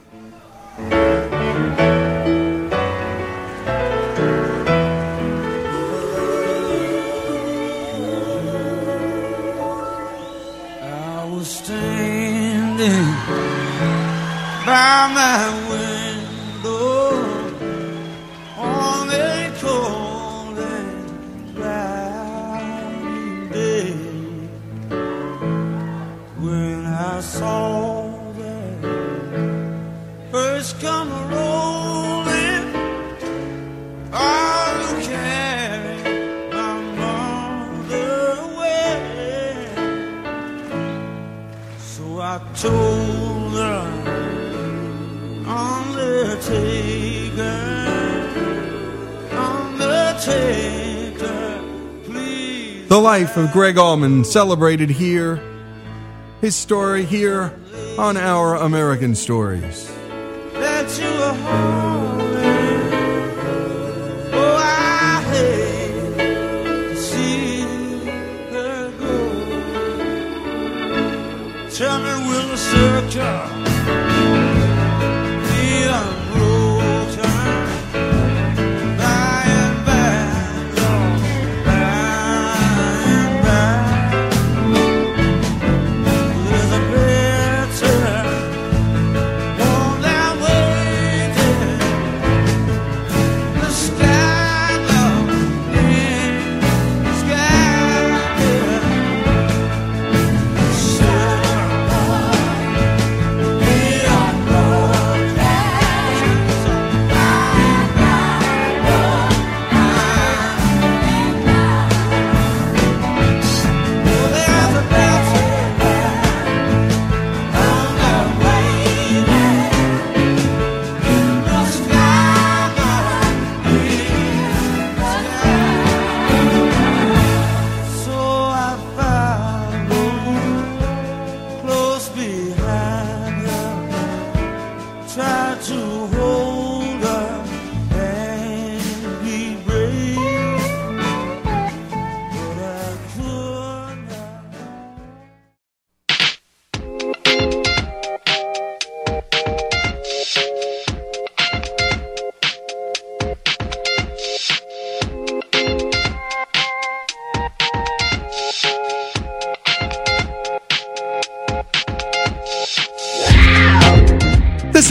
[15.14, 15.61] My
[53.12, 55.38] life of Gregg Allman, celebrated here.
[56.40, 57.54] His story here
[58.00, 59.92] on Our American Stories.
[60.54, 61.10] that you.
[61.10, 61.92] Oh.
[71.78, 73.51] Tell me, will the circle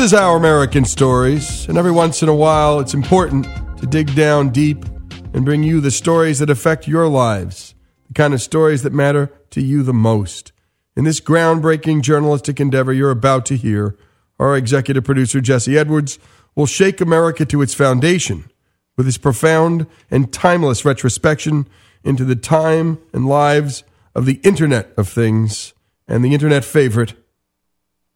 [0.00, 3.46] This is Our American Stories, and every once in a while it's important
[3.80, 4.86] to dig down deep
[5.34, 7.74] and bring you the stories that affect your lives,
[8.08, 10.52] the kind of stories that matter to you the most.
[10.96, 13.94] In this groundbreaking journalistic endeavor you're about to hear,
[14.38, 16.18] our executive producer, Jesse Edwards,
[16.54, 18.50] will shake America to its foundation
[18.96, 21.68] with his profound and timeless retrospection
[22.04, 23.84] into the time and lives
[24.14, 25.74] of the Internet of Things
[26.08, 27.19] and the Internet favorite,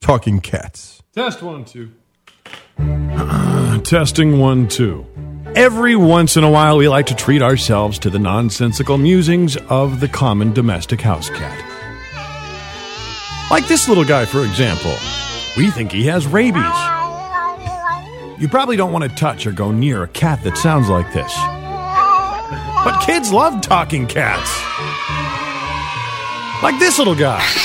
[0.05, 1.03] Talking Cats.
[1.15, 1.91] Test one, two.
[3.85, 5.07] testing one, two.
[5.57, 10.01] Every once in a while, we like to treat ourselves to the nonsensical musings of
[10.01, 11.59] the common domestic house cat.
[13.51, 14.95] Like this little guy, for example.
[15.57, 16.63] We think he has rabies.
[18.39, 21.35] You probably don't want to touch or go near a cat that sounds like this.
[22.85, 24.53] But kids love talking cats.
[26.63, 27.64] Like this little guy.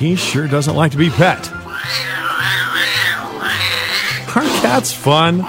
[0.00, 1.52] He sure doesn't like to be pet.
[4.34, 5.40] Our cat's fun.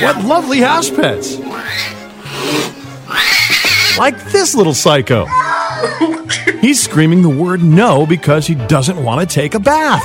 [0.00, 1.38] What lovely house pets.
[3.96, 5.26] Like this little psycho.
[6.60, 10.04] He's screaming the word no because he doesn't want to take a bath.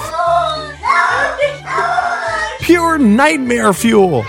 [2.62, 4.24] Pure nightmare fuel.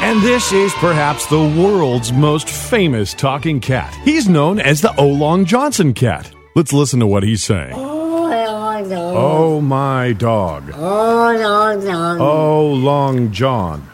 [0.00, 3.92] And this is perhaps the world's most famous talking cat.
[4.04, 6.32] He's known as the Olong Johnson cat.
[6.58, 7.72] Let's listen to what he's saying.
[7.76, 10.72] Oh, oh my dog.
[10.74, 12.20] Oh, Long John.
[12.20, 13.88] Oh, Long John.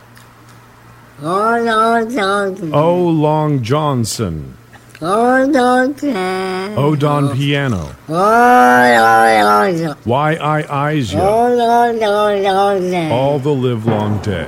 [1.20, 2.74] Oh, Long Johnson.
[2.74, 4.56] Oh, Long Johnson.
[5.02, 7.94] Oh, Don Piano.
[8.06, 8.94] Why
[10.36, 11.50] I eyes you all
[13.38, 14.46] the live long day.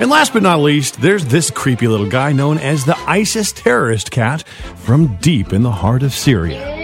[0.00, 4.10] And last but not least, there's this creepy little guy known as the ISIS terrorist
[4.10, 4.42] cat
[4.76, 6.77] from deep in the heart of Syria.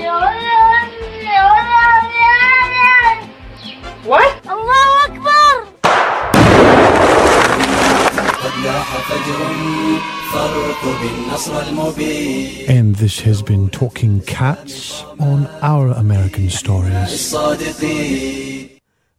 [12.68, 17.34] And this has been Talking Cats on Our American Stories.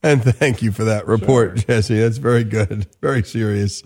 [0.01, 1.99] And thank you for that report, Jesse.
[1.99, 2.87] That's very good.
[3.01, 3.83] Very serious.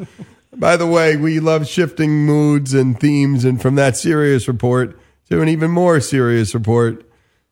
[0.56, 4.98] By the way, we love shifting moods and themes, and from that serious report
[5.30, 7.06] to an even more serious report,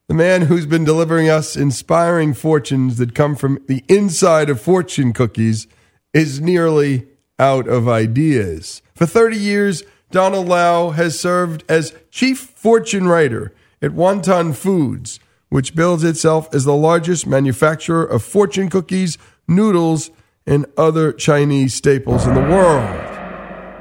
[0.07, 5.11] the man who's been delivering us inspiring fortunes that come from the inside of fortune
[5.11, 5.67] cookies
[6.13, 7.07] is nearly
[7.39, 8.81] out of ideas.
[8.95, 15.19] For 30 years, Donald Lau has served as chief fortune writer at Wonton Foods,
[15.49, 19.17] which bills itself as the largest manufacturer of fortune cookies,
[19.47, 20.11] noodles,
[20.45, 23.05] and other Chinese staples in the world.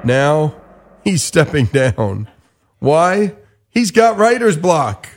[0.04, 0.60] Now,
[1.04, 2.28] he's stepping down.
[2.78, 3.34] Why?
[3.70, 5.08] He's got writer's block.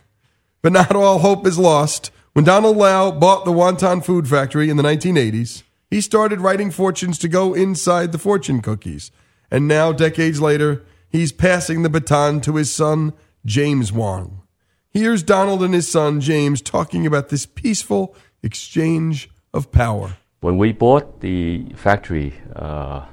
[0.62, 2.12] But not all hope is lost.
[2.34, 7.18] When Donald Lau bought the Wonton Food Factory in the 1980s, he started writing fortunes
[7.20, 9.12] to go inside the fortune cookies.
[9.50, 13.14] And now, decades later, he's passing the baton to his son,
[13.46, 14.44] James Wong.
[14.92, 20.18] Here's Donald and his son, James, talking about this peaceful exchange of power.
[20.42, 23.06] When we bought the factory uh,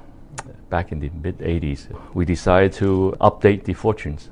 [0.69, 4.29] back in the mid 80s, we decided to update the fortunes.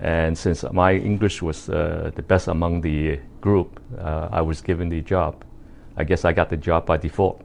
[0.00, 4.88] And since my English was uh, the best among the group, uh, I was given
[4.88, 5.44] the job.
[5.96, 7.44] I guess I got the job by default.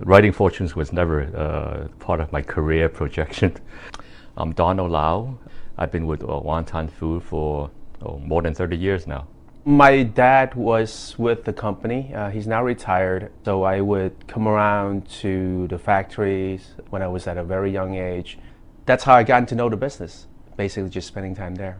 [0.00, 3.56] Writing fortunes was never uh, part of my career projection.
[4.36, 5.38] I'm Donald Lau.
[5.76, 7.70] I've been with uh, Wonton Food for
[8.02, 9.26] oh, more than 30 years now.
[9.64, 12.12] My dad was with the company.
[12.14, 13.30] Uh, he's now retired.
[13.44, 17.94] So I would come around to the factories when I was at a very young
[17.94, 18.38] age.
[18.86, 21.78] That's how I got to know the business, basically just spending time there.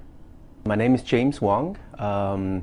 [0.65, 1.77] My name is James Wong.
[1.99, 2.63] Um,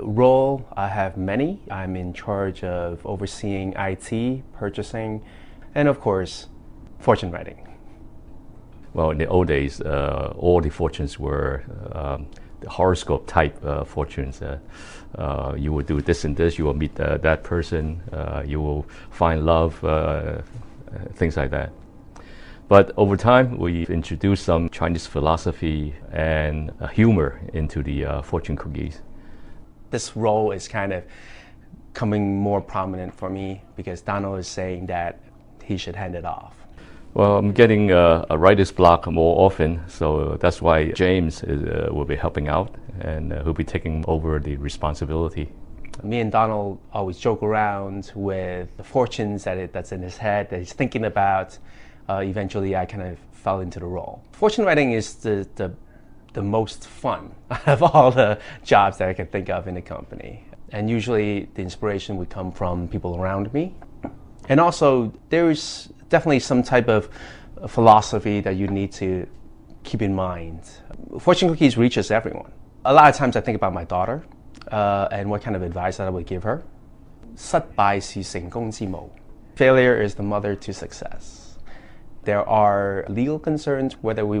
[0.00, 1.60] role, I have many.
[1.70, 5.22] I'm in charge of overseeing IT, purchasing,
[5.74, 6.46] and of course,
[6.98, 7.66] fortune writing.
[8.94, 11.62] Well, in the old days, uh, all the fortunes were
[11.92, 12.26] um,
[12.60, 14.42] the horoscope type uh, fortunes.
[14.42, 14.58] Uh,
[15.16, 18.60] uh, you will do this and this, you will meet uh, that person, uh, you
[18.60, 20.42] will find love, uh, uh,
[21.14, 21.72] things like that.
[22.68, 28.56] But over time, we introduced some Chinese philosophy and uh, humor into the uh, fortune
[28.56, 29.00] cookies.
[29.90, 31.04] This role is kind of
[31.94, 35.20] coming more prominent for me because Donald is saying that
[35.64, 36.54] he should hand it off.
[37.14, 41.88] Well, I'm getting uh, a writer's block more often, so that's why James is, uh,
[41.92, 45.50] will be helping out and uh, he'll be taking over the responsibility.
[46.02, 50.48] Me and Donald always joke around with the fortunes that it, that's in his head
[50.50, 51.58] that he's thinking about.
[52.08, 54.22] Uh, eventually, I kind of fell into the role.
[54.32, 55.72] Fortune writing is the, the
[56.37, 59.81] the most fun out of all the jobs that I can think of in the
[59.81, 60.45] company.
[60.71, 63.75] And usually the inspiration would come from people around me.
[64.49, 67.09] And also, there's definitely some type of
[67.67, 69.27] philosophy that you need to
[69.83, 70.61] keep in mind.
[71.19, 72.51] Fortune cookies reaches everyone.
[72.85, 74.23] A lot of times I think about my daughter
[74.71, 76.63] uh, and what kind of advice that I would give her.
[77.35, 79.09] 失败是成功之母.
[79.55, 81.36] Failure is the mother to success.
[82.24, 84.40] There are legal concerns whether we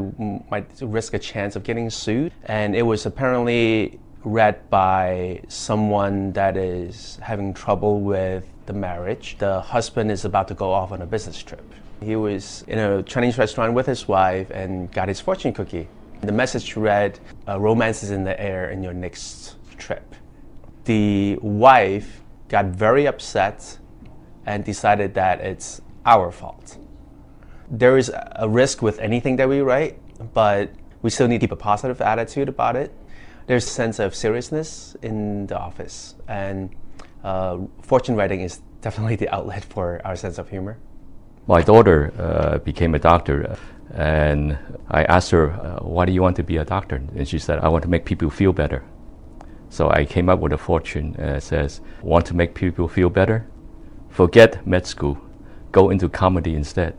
[0.50, 6.56] might risk a chance of getting sued, and it was apparently read by someone that
[6.56, 9.36] is having trouble with the marriage.
[9.38, 11.64] The husband is about to go off on a business trip.
[12.02, 15.88] He was in a Chinese restaurant with his wife and got his fortune cookie.
[16.20, 20.14] The message read, Romance is in the air in your next trip.
[20.84, 23.78] The wife got very upset
[24.46, 26.78] and decided that it's our fault.
[27.70, 29.98] There is a risk with anything that we write,
[30.32, 30.70] but
[31.02, 32.94] we still need to keep a positive attitude about it.
[33.46, 36.74] There's a sense of seriousness in the office, and
[37.22, 40.78] uh, fortune writing is definitely the outlet for our sense of humor.
[41.46, 43.56] My daughter uh, became a doctor,
[43.92, 44.58] and
[44.90, 46.96] I asked her, uh, Why do you want to be a doctor?
[46.96, 48.82] And she said, I want to make people feel better.
[49.70, 53.46] So I came up with a fortune that says, Want to make people feel better?
[54.08, 55.18] Forget med school,
[55.72, 56.98] go into comedy instead.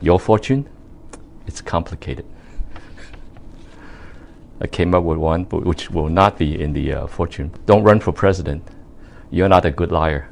[0.00, 0.68] Your fortune?
[1.46, 2.24] It's complicated.
[4.60, 7.50] I came up with one but which will not be in the uh, fortune.
[7.66, 8.62] Don't run for president.
[9.30, 10.28] You're not a good liar.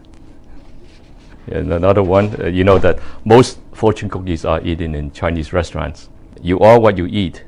[1.51, 6.11] And another one, uh, you know that most fortune cookies are eaten in Chinese restaurants.
[6.43, 7.45] You are what you eat,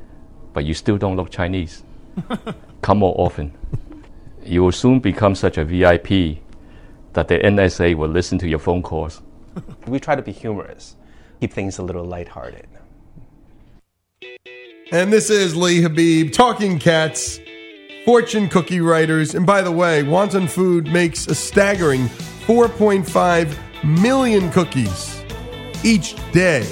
[0.53, 1.83] but you still don't look Chinese.
[2.81, 3.53] Come more often.
[4.43, 6.39] You will soon become such a VIP
[7.13, 9.21] that the NSA will listen to your phone calls.
[9.85, 10.95] We try to be humorous,
[11.41, 12.67] keep things a little lighthearted.
[14.91, 17.39] And this is Lee Habib, Talking Cats,
[18.05, 19.33] fortune cookie writers.
[19.33, 22.05] And by the way, Wonton Food makes a staggering
[22.45, 25.23] 4.5 million cookies
[25.83, 26.67] each day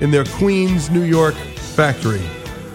[0.00, 2.22] in their Queens, New York factory.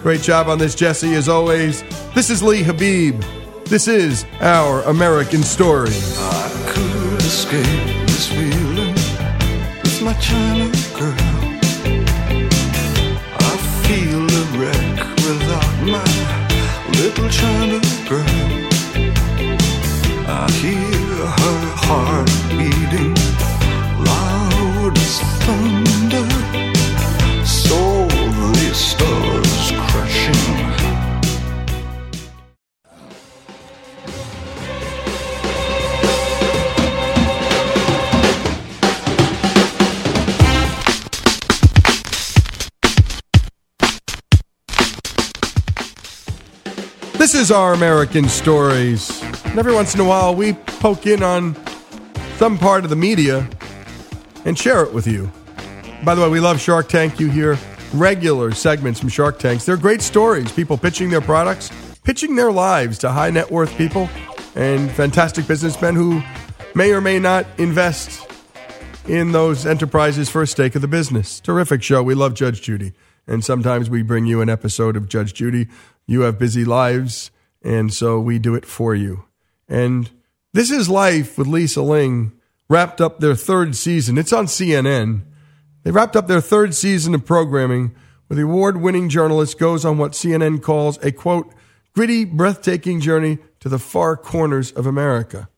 [0.03, 1.83] Great job on this, Jesse, as always.
[2.13, 3.19] This is Lee Habib.
[3.65, 5.89] This is Our American Story.
[5.89, 7.65] I could escape
[8.05, 8.93] this feeling
[9.81, 11.30] with my China girl.
[47.41, 49.19] Is Our American Stories.
[49.45, 51.55] And every once in a while, we poke in on
[52.37, 53.49] some part of the media
[54.45, 55.31] and share it with you.
[56.05, 57.19] By the way, we love Shark Tank.
[57.19, 57.57] You hear
[57.93, 59.65] regular segments from Shark Tanks.
[59.65, 60.51] They're great stories.
[60.51, 61.71] People pitching their products,
[62.03, 64.07] pitching their lives to high net worth people
[64.53, 66.21] and fantastic businessmen who
[66.75, 68.29] may or may not invest
[69.07, 71.39] in those enterprises for a stake of the business.
[71.39, 72.03] Terrific show.
[72.03, 72.93] We love Judge Judy.
[73.27, 75.67] And sometimes we bring you an episode of Judge Judy.
[76.05, 79.25] You have busy lives, and so we do it for you.
[79.67, 80.09] And
[80.53, 82.33] This is Life with Lisa Ling
[82.67, 84.17] wrapped up their third season.
[84.17, 85.23] It's on CNN.
[85.83, 87.95] They wrapped up their third season of programming
[88.27, 91.53] where the award winning journalist goes on what CNN calls a quote,
[91.93, 95.49] gritty, breathtaking journey to the far corners of America.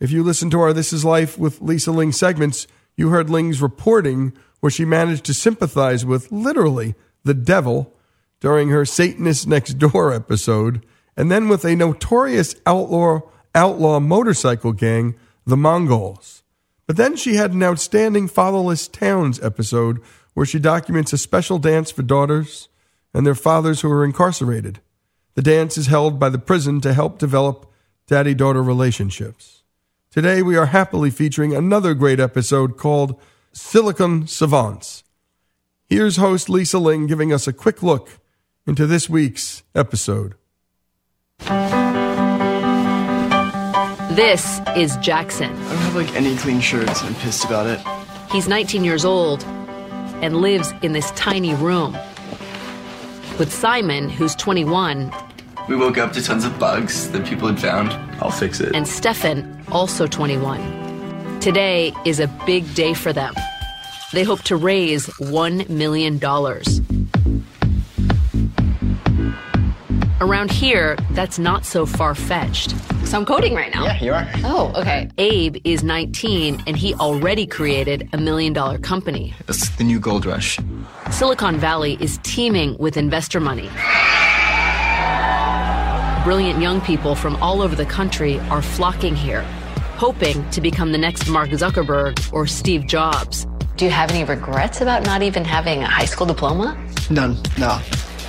[0.00, 3.60] If you listen to our This Is Life with Lisa Ling segments, you heard Ling's
[3.60, 4.32] reporting
[4.64, 7.92] where she managed to sympathize with literally the devil
[8.40, 10.86] during her Satanist Next Door episode,
[11.18, 13.20] and then with a notorious outlaw
[13.54, 16.44] outlaw motorcycle gang, the Mongols.
[16.86, 20.00] But then she had an outstanding Fatherless Towns episode
[20.32, 22.70] where she documents a special dance for daughters
[23.12, 24.80] and their fathers who are incarcerated.
[25.34, 27.70] The dance is held by the prison to help develop
[28.06, 29.62] daddy daughter relationships.
[30.10, 33.20] Today, we are happily featuring another great episode called
[33.56, 35.04] Silicon Savants.
[35.86, 38.18] Here's host Lisa Ling giving us a quick look
[38.66, 40.34] into this week's episode.
[44.16, 45.50] This is Jackson.
[45.52, 47.02] I don't have like any clean shirts.
[47.02, 47.80] I'm pissed about it.
[48.32, 51.92] He's 19 years old and lives in this tiny room.
[53.38, 55.12] With Simon, who's 21,
[55.68, 57.92] We woke up to tons of bugs that people had found.
[58.20, 58.74] I'll fix it.
[58.74, 60.83] and Stefan, also 21.
[61.44, 63.34] Today is a big day for them.
[64.14, 66.18] They hope to raise $1 million.
[70.22, 72.70] Around here, that's not so far fetched.
[73.06, 73.84] So I'm coding right now.
[73.84, 74.26] Yeah, you are.
[74.36, 75.10] Oh, okay.
[75.18, 79.34] Abe is 19 and he already created a million dollar company.
[79.46, 80.58] That's the new gold rush.
[81.10, 83.68] Silicon Valley is teeming with investor money.
[86.24, 89.44] Brilliant young people from all over the country are flocking here,
[89.96, 93.46] hoping to become the next Mark Zuckerberg or Steve Jobs.
[93.76, 96.76] Do you have any regrets about not even having a high school diploma?
[97.10, 97.36] None.
[97.58, 97.80] No.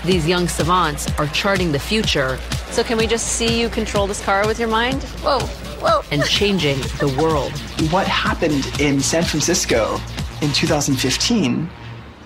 [0.05, 2.37] These young savants are charting the future.
[2.69, 5.03] So, can we just see you control this car with your mind?
[5.23, 6.01] Whoa, whoa.
[6.11, 7.51] And changing the world.
[7.91, 9.99] What happened in San Francisco
[10.41, 11.69] in 2015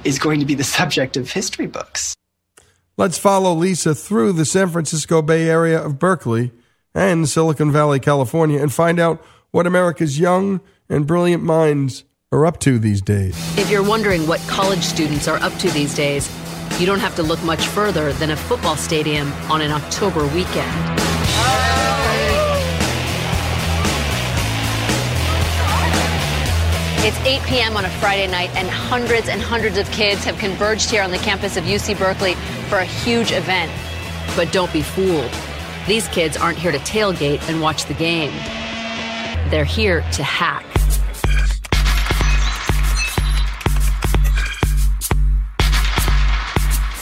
[0.03, 2.15] is going to be the subject of history books.
[2.97, 6.51] Let's follow Lisa through the San Francisco Bay Area of Berkeley
[6.93, 12.59] and Silicon Valley, California, and find out what America's young and brilliant minds are up
[12.59, 13.35] to these days.
[13.57, 16.29] If you're wondering what college students are up to these days,
[16.79, 20.71] you don't have to look much further than a football stadium on an October weekend.
[27.01, 27.77] It's 8 p.m.
[27.77, 31.17] on a Friday night, and hundreds and hundreds of kids have converged here on the
[31.17, 32.35] campus of UC Berkeley
[32.69, 33.71] for a huge event.
[34.35, 35.31] But don't be fooled.
[35.89, 38.31] These kids aren't here to tailgate and watch the game.
[39.49, 40.63] They're here to hack.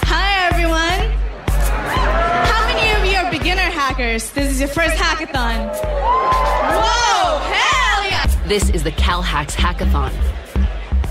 [0.06, 1.12] Hi, everyone.
[2.48, 4.32] How many of you are beginner hackers?
[4.32, 5.68] This is your first hackathon.
[6.80, 8.48] Whoa, hell yeah!
[8.48, 10.14] This is the CalHacks Hackathon.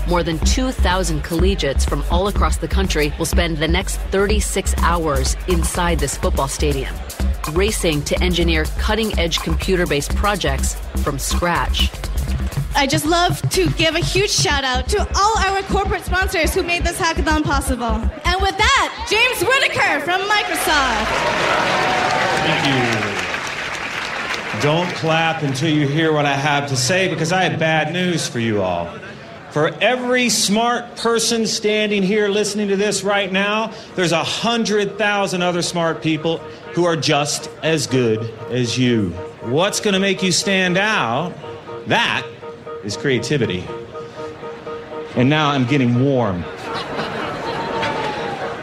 [0.07, 5.35] More than 2,000 collegiates from all across the country will spend the next 36 hours
[5.49, 6.95] inside this football stadium,
[7.51, 11.91] racing to engineer cutting edge computer based projects from scratch.
[12.73, 16.63] I just love to give a huge shout out to all our corporate sponsors who
[16.63, 17.85] made this hackathon possible.
[17.85, 21.07] And with that, James Whittaker from Microsoft.
[22.45, 22.65] Thank
[24.55, 24.61] you.
[24.61, 28.25] Don't clap until you hear what I have to say because I have bad news
[28.25, 28.89] for you all.
[29.51, 35.41] For every smart person standing here listening to this right now, there's a hundred thousand
[35.41, 36.37] other smart people
[36.73, 39.09] who are just as good as you.
[39.41, 41.33] What's going to make you stand out?
[41.87, 42.27] That
[42.83, 43.65] is creativity.
[45.15, 46.43] And now I'm getting warm.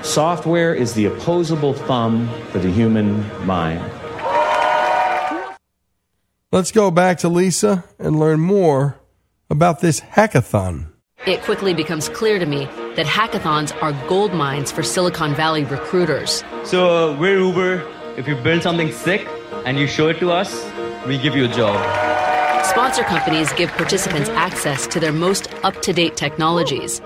[0.02, 3.82] Software is the opposable thumb for the human mind.
[6.52, 9.00] Let's go back to Lisa and learn more
[9.50, 10.90] about this hackathon.
[11.26, 12.66] It quickly becomes clear to me
[12.96, 16.44] that hackathons are gold mines for Silicon Valley recruiters.
[16.64, 17.82] So uh, we're Uber.
[18.16, 19.26] If you build something sick
[19.64, 20.70] and you show it to us,
[21.06, 21.76] we give you a job.
[22.66, 27.00] Sponsor companies give participants access to their most up to date technologies,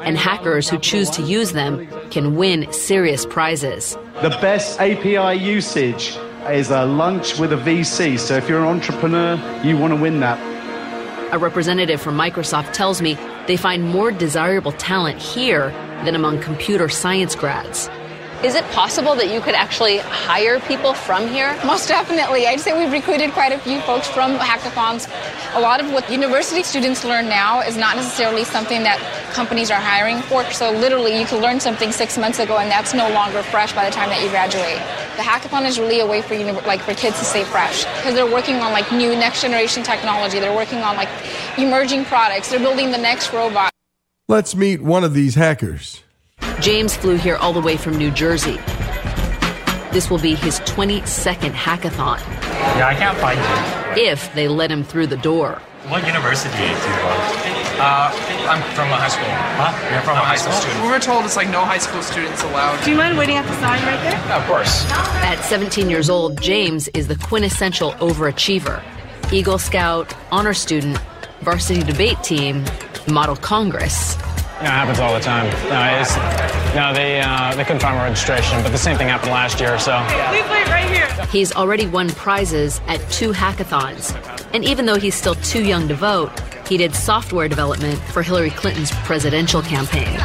[0.00, 3.96] and hackers who choose to use them can win serious prizes.
[4.22, 6.16] The best API usage
[6.48, 8.18] is a lunch with a VC.
[8.18, 10.53] So if you're an entrepreneur, you want to win that.
[11.34, 13.18] A representative from Microsoft tells me
[13.48, 15.70] they find more desirable talent here
[16.04, 17.88] than among computer science grads.
[18.44, 21.58] Is it possible that you could actually hire people from here?
[21.64, 22.46] Most definitely.
[22.46, 25.08] I'd say we've recruited quite a few folks from hackathons.
[25.56, 29.00] A lot of what university students learn now is not necessarily something that
[29.32, 30.44] companies are hiring for.
[30.52, 33.86] So literally, you can learn something six months ago, and that's no longer fresh by
[33.86, 34.76] the time that you graduate.
[35.16, 38.12] The hackathon is really a way for you, like for kids to stay fresh because
[38.12, 40.38] they're working on like new next generation technology.
[40.38, 41.08] They're working on like
[41.56, 42.50] emerging products.
[42.50, 43.70] They're building the next robot.
[44.28, 46.03] Let's meet one of these hackers.
[46.60, 48.58] James flew here all the way from New Jersey.
[49.92, 52.18] This will be his 22nd hackathon.
[52.76, 54.02] Yeah, I can't find you.
[54.04, 55.60] If they let him through the door.
[55.88, 57.54] What university do you go?
[57.76, 58.10] Uh,
[58.48, 59.26] I'm from a high school.
[59.28, 59.92] Huh?
[59.92, 60.82] You're from a high school student?
[60.82, 62.82] We were told it's like no high school students allowed.
[62.84, 64.12] Do you mind waiting at the sign right there?
[64.12, 64.84] Yeah, of course.
[64.90, 68.82] At 17 years old, James is the quintessential overachiever
[69.32, 70.98] Eagle Scout, honor student,
[71.42, 72.64] varsity debate team,
[73.08, 74.16] model Congress.
[74.58, 75.46] You know, it happens all the time.
[75.68, 76.14] No, it's,
[76.74, 79.78] no they, uh, they couldn't find my registration, but the same thing happened last year,
[79.78, 79.98] so.
[80.28, 81.26] Please wait right here.
[81.26, 84.14] He's already won prizes at two hackathons.
[84.54, 86.30] And even though he's still too young to vote,
[86.68, 90.18] he did software development for Hillary Clinton's presidential campaign.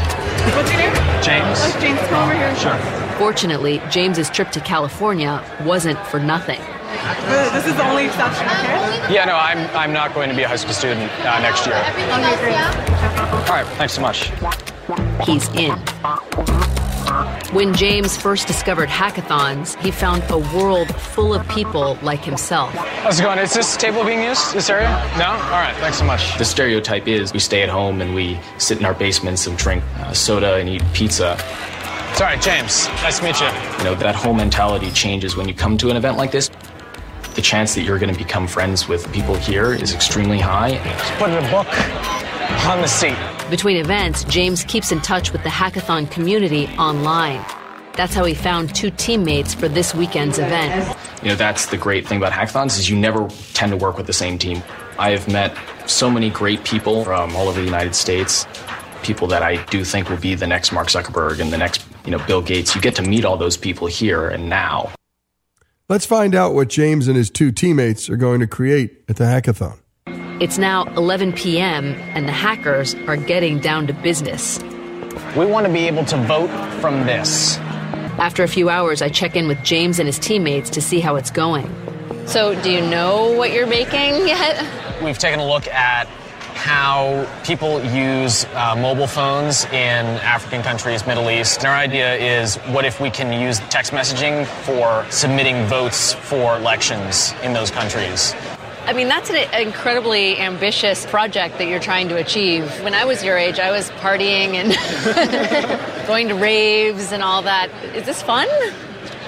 [0.55, 0.93] What's your name?
[1.23, 1.57] James.
[1.61, 2.55] Oh, James, come over here.
[2.55, 2.77] Sure.
[3.17, 6.61] Fortunately, James's trip to California wasn't for nothing.
[7.53, 9.13] This is the only exception, okay?
[9.13, 11.75] Yeah, no, I'm, I'm not going to be a high school student uh, next year.
[11.75, 12.55] Okay.
[13.47, 14.31] All right, thanks so much.
[15.25, 15.77] He's in.
[17.53, 22.71] When James first discovered hackathons, he found a world full of people like himself.
[22.73, 23.39] How's it going?
[23.39, 24.53] Is this table being used?
[24.53, 24.89] This area?
[25.17, 25.25] No?
[25.25, 26.37] All right, thanks so much.
[26.37, 29.83] The stereotype is we stay at home and we sit in our basements and drink
[29.97, 31.37] uh, soda and eat pizza.
[32.13, 32.87] Sorry, James.
[33.01, 33.47] Nice to meet you.
[33.77, 36.51] You know, that whole mentality changes when you come to an event like this.
[37.35, 40.77] The chance that you're going to become friends with people here is extremely high.
[41.17, 41.67] Put a book
[42.67, 43.15] on the seat.
[43.49, 47.43] Between events, James keeps in touch with the hackathon community online.
[47.95, 50.95] That's how he found two teammates for this weekend's event.
[51.21, 54.07] You know, that's the great thing about hackathons is you never tend to work with
[54.07, 54.63] the same team.
[54.97, 58.45] I have met so many great people from all over the United States,
[59.03, 62.11] people that I do think will be the next Mark Zuckerberg and the next, you
[62.11, 62.75] know, Bill Gates.
[62.75, 64.91] You get to meet all those people here and now.
[65.89, 69.23] Let's find out what James and his two teammates are going to create at the
[69.23, 69.79] hackathon.
[70.39, 74.59] It's now 11 p.m., and the hackers are getting down to business.
[75.35, 77.57] We want to be able to vote from this.
[78.19, 81.15] After a few hours, I check in with James and his teammates to see how
[81.15, 81.67] it's going.
[82.27, 84.63] So, do you know what you're making yet?
[85.03, 86.07] We've taken a look at
[86.59, 90.05] how people use uh, mobile phones in
[90.35, 91.59] African countries, Middle East.
[91.59, 96.57] And our idea is what if we can use text messaging for submitting votes for
[96.57, 98.35] elections in those countries?
[98.85, 102.69] I mean, that's an incredibly ambitious project that you're trying to achieve.
[102.83, 107.69] When I was your age, I was partying and going to raves and all that.
[107.95, 108.47] Is this fun?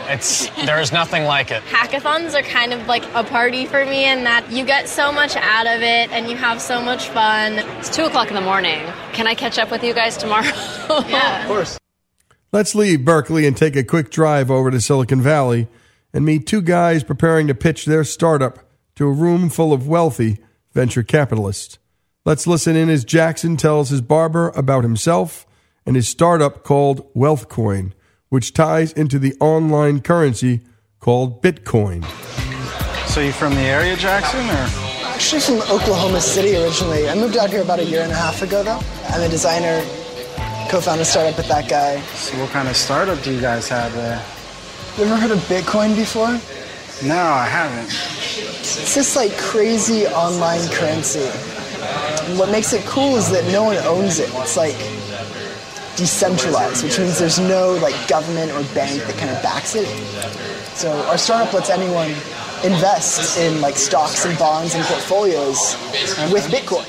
[0.07, 1.63] It's there's nothing like it.
[1.63, 5.35] Hackathons are kind of like a party for me in that you get so much
[5.35, 7.59] out of it and you have so much fun.
[7.79, 8.85] It's two o'clock in the morning.
[9.13, 10.43] Can I catch up with you guys tomorrow?
[11.07, 11.77] yeah, of course.
[12.51, 15.67] Let's leave Berkeley and take a quick drive over to Silicon Valley
[16.13, 18.59] and meet two guys preparing to pitch their startup
[18.95, 20.39] to a room full of wealthy
[20.73, 21.77] venture capitalists.
[22.25, 25.47] Let's listen in as Jackson tells his barber about himself
[25.85, 27.93] and his startup called WealthCoin,
[28.31, 30.61] which ties into the online currency
[31.01, 32.01] called Bitcoin.
[33.05, 35.11] So you from the area, Jackson, or?
[35.11, 37.09] Actually from Oklahoma City originally.
[37.09, 38.79] I moved out here about a year and a half ago though.
[39.09, 39.81] I'm a designer,
[40.69, 41.99] co-founded a startup with that guy.
[42.15, 44.23] So what kind of startup do you guys have there?
[44.97, 46.31] You ever heard of Bitcoin before?
[47.05, 47.89] No, I haven't.
[47.89, 51.27] It's this like crazy online currency.
[52.29, 54.29] And what makes it cool is that no one owns it.
[54.35, 54.75] It's like
[55.95, 59.87] decentralized, which means there's no like government or bank that kind of backs it.
[60.75, 62.09] So our startup lets anyone
[62.63, 65.75] invest in like stocks and bonds and portfolios
[66.31, 66.87] with Bitcoin.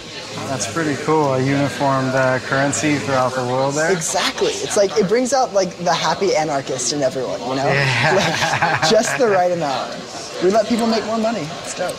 [0.49, 1.35] That's pretty cool.
[1.35, 3.93] A uniformed uh, currency throughout the world there.
[3.93, 4.49] Exactly.
[4.49, 7.67] It's like it brings out like the happy anarchist in everyone, you know?
[7.67, 9.95] Like, just the right amount.
[10.43, 11.47] We let people make more money.
[11.63, 11.97] It's dope.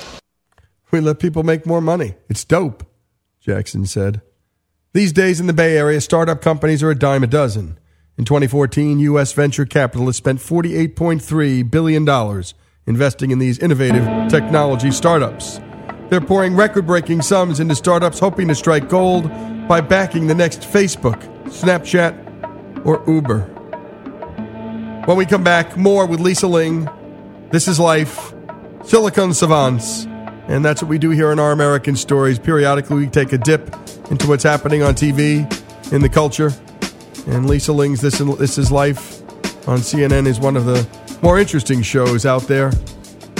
[0.91, 2.15] We let people make more money.
[2.29, 2.83] It's dope,
[3.39, 4.21] Jackson said.
[4.93, 7.79] These days in the Bay Area, startup companies are a dime a dozen.
[8.15, 9.33] In 2014, U.S.
[9.33, 12.43] venture capitalists spent $48.3 billion
[12.85, 15.59] investing in these innovative technology startups.
[16.11, 19.31] They're pouring record breaking sums into startups hoping to strike gold
[19.67, 23.39] by backing the next Facebook, Snapchat, or Uber.
[25.05, 26.87] When we come back, more with Lisa Ling.
[27.49, 28.31] This is Life,
[28.83, 30.05] Silicon Savants.
[30.47, 32.37] And that's what we do here in our American stories.
[32.37, 33.73] Periodically, we take a dip
[34.11, 35.47] into what's happening on TV,
[35.93, 36.51] in the culture.
[37.27, 39.21] And Lisa Ling's This, is Life
[39.67, 40.85] on CNN is one of the
[41.21, 42.71] more interesting shows out there.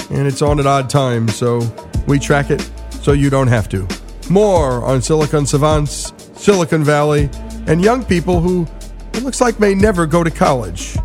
[0.10, 1.62] And it's on at odd times, so
[2.08, 2.68] we track it
[3.02, 3.88] so you don't have to.
[4.30, 7.30] More on Silicon Savants, Silicon Valley,
[7.68, 8.68] and young people who
[9.14, 10.98] it looks like may never go to college.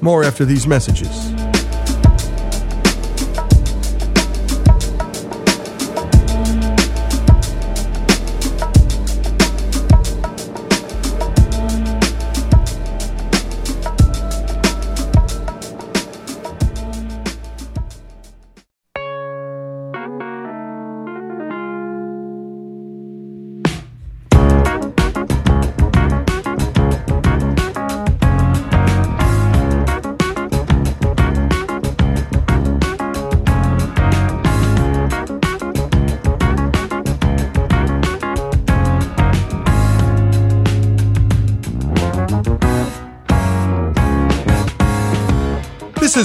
[0.00, 1.39] More after these messages.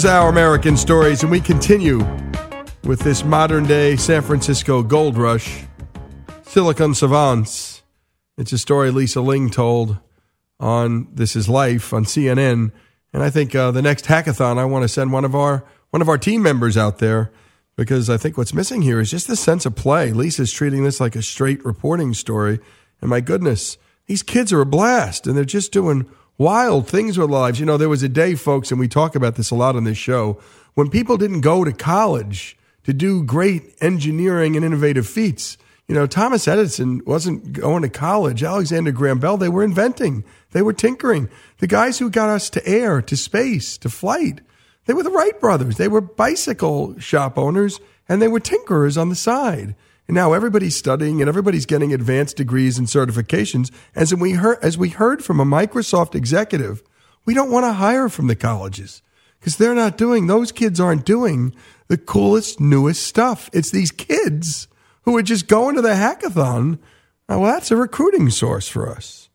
[0.06, 2.06] Our American Stories, and we continue
[2.84, 5.64] with this modern day San Francisco gold rush.
[6.44, 7.82] Silicon Savants.
[8.38, 9.98] It's a story Lisa Ling told
[10.60, 12.72] on This Is Life on CNN.
[13.14, 16.02] And I think uh, the next hackathon, I want to send one of our one
[16.02, 17.32] of our team members out there
[17.76, 20.12] because I think what's missing here is just the sense of play.
[20.12, 22.60] Lisa's treating this like a straight reporting story,
[23.02, 26.06] and my goodness, these kids are a blast, and they're just doing
[26.38, 27.60] wild things with lives.
[27.60, 29.84] You know, there was a day, folks, and we talk about this a lot on
[29.84, 30.40] this show,
[30.74, 35.58] when people didn't go to college to do great engineering and innovative feats.
[35.88, 38.44] You know, Thomas Edison wasn't going to college.
[38.44, 40.24] Alexander Graham Bell, they were inventing.
[40.52, 41.30] They were tinkering.
[41.60, 44.42] The guys who got us to air, to space, to flight,
[44.86, 45.78] They were the Wright brothers.
[45.78, 49.76] They were bicycle shop owners and they were tinkerers on the side.
[50.08, 53.72] And now everybody's studying and everybody's getting advanced degrees and certifications.
[53.96, 56.84] As we heard, as we heard from a Microsoft executive,
[57.26, 59.02] we don't want to hire from the colleges
[59.40, 61.56] because they're not doing, those kids aren't doing
[61.88, 63.50] the coolest, newest stuff.
[63.54, 64.68] It's these kids
[65.04, 66.80] who are just going to the hackathon.
[67.28, 69.30] Well, that's a recruiting source for us.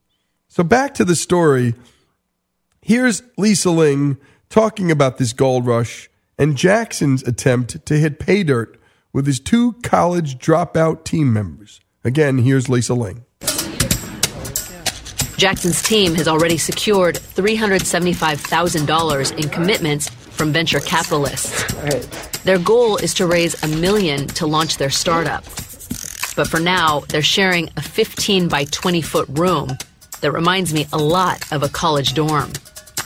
[0.48, 1.74] So back to the story.
[2.82, 4.18] Here's Lisa Ling
[4.48, 6.08] talking about this gold rush
[6.38, 8.79] and Jackson's attempt to hit pay dirt
[9.12, 11.80] with his two college dropout team members.
[12.04, 13.24] Again, here's Lisa Ling.
[15.36, 21.64] Jackson's team has already secured $375,000 in commitments from venture capitalists.
[22.44, 25.42] Their goal is to raise a million to launch their startup.
[26.36, 29.70] But for now, they're sharing a 15 by 20 foot room
[30.20, 32.52] that reminds me a lot of a college dorm.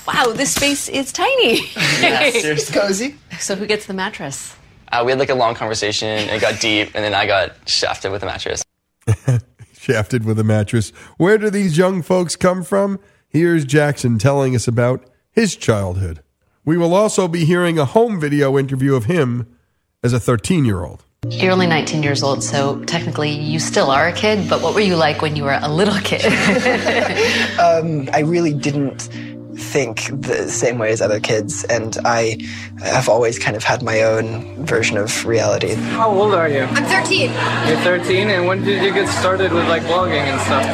[0.07, 1.61] Wow, this space is tiny.
[2.01, 2.75] Yeah, seriously.
[2.81, 3.17] Cozy.
[3.39, 4.55] So who gets the mattress?
[4.95, 6.09] Uh, we had like a long conversation.
[6.09, 8.63] It got deep, and then I got shafted with a mattress.
[9.77, 10.91] Shafted with a mattress.
[11.19, 13.01] Where do these young folks come from?
[13.29, 16.23] Here's Jackson telling us about his childhood.
[16.65, 19.59] We will also be hearing a home video interview of him
[20.03, 21.05] as a 13 year old.
[21.29, 24.81] You're only 19 years old, so technically you still are a kid, but what were
[24.81, 26.25] you like when you were a little kid?
[27.59, 29.11] um, I really didn't
[29.57, 32.39] think the same way as other kids, and I
[32.83, 35.75] have always kind of had my own version of reality.
[35.75, 36.63] How old are you?
[36.63, 37.31] I'm 13.
[37.69, 40.65] You're 13, and when did you get started with like blogging and stuff?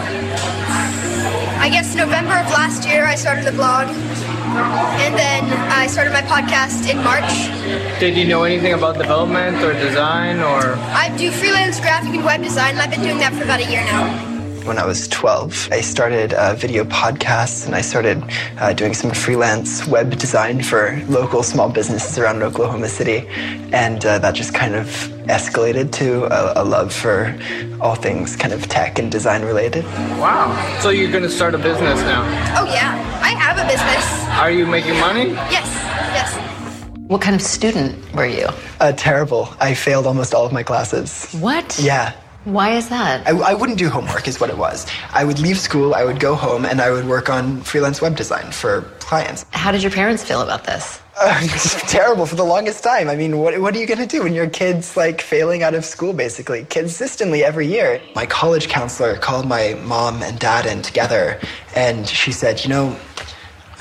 [1.60, 6.22] I guess November of last year I started a blog, and then I started my
[6.22, 8.00] podcast in March.
[8.00, 10.74] Did you know anything about development or design or?
[10.96, 13.70] I do freelance graphic and web design, and I've been doing that for about a
[13.70, 14.29] year now.
[14.64, 18.22] When I was 12, I started uh, video podcasts and I started
[18.58, 23.26] uh, doing some freelance web design for local small businesses around Oklahoma City.
[23.72, 24.86] And uh, that just kind of
[25.28, 27.36] escalated to a, a love for
[27.80, 29.84] all things kind of tech and design related.
[30.18, 30.78] Wow.
[30.82, 32.22] So you're gonna start a business now?
[32.58, 34.38] Oh, yeah, I have a business.
[34.38, 35.30] Are you making money?
[35.50, 35.66] Yes,
[36.12, 36.90] yes.
[37.08, 38.48] what kind of student were you?
[38.78, 39.48] Uh, terrible.
[39.58, 41.32] I failed almost all of my classes.
[41.32, 41.78] What?
[41.82, 42.12] Yeah.
[42.44, 43.26] Why is that?
[43.26, 44.86] I, I wouldn't do homework, is what it was.
[45.12, 48.16] I would leave school, I would go home, and I would work on freelance web
[48.16, 49.44] design for clients.
[49.50, 51.02] How did your parents feel about this?
[51.20, 53.10] Uh, it's terrible for the longest time.
[53.10, 55.74] I mean, what, what are you going to do when your kid's like failing out
[55.74, 58.00] of school, basically, consistently every year?
[58.14, 61.38] My college counselor called my mom and dad in together,
[61.76, 62.96] and she said, You know,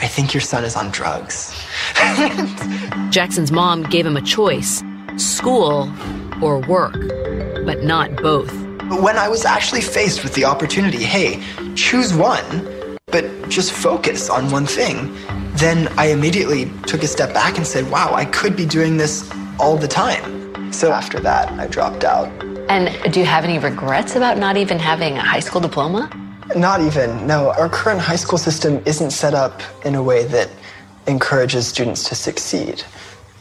[0.02, 1.58] I think your son is on drugs.
[3.10, 4.84] Jackson's mom gave him a choice
[5.16, 5.92] school
[6.42, 6.96] or work,
[7.70, 8.52] but not both.
[8.90, 11.40] But when I was actually faced with the opportunity, hey,
[11.76, 15.16] choose one, but just focus on one thing,
[15.54, 19.30] then I immediately took a step back and said, wow, I could be doing this
[19.60, 20.74] all the time.
[20.74, 22.28] So after that, I dropped out.
[22.70, 26.10] And do you have any regrets about not even having a high school diploma?
[26.56, 27.52] Not even, no.
[27.52, 30.50] Our current high school system isn't set up in a way that
[31.06, 32.84] encourages students to succeed.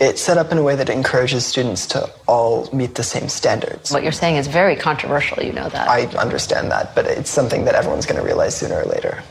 [0.00, 3.90] It's set up in a way that encourages students to all meet the same standards.
[3.90, 5.88] What you're saying is very controversial, you know that.
[5.88, 9.24] I understand that, but it's something that everyone's going to realize sooner or later.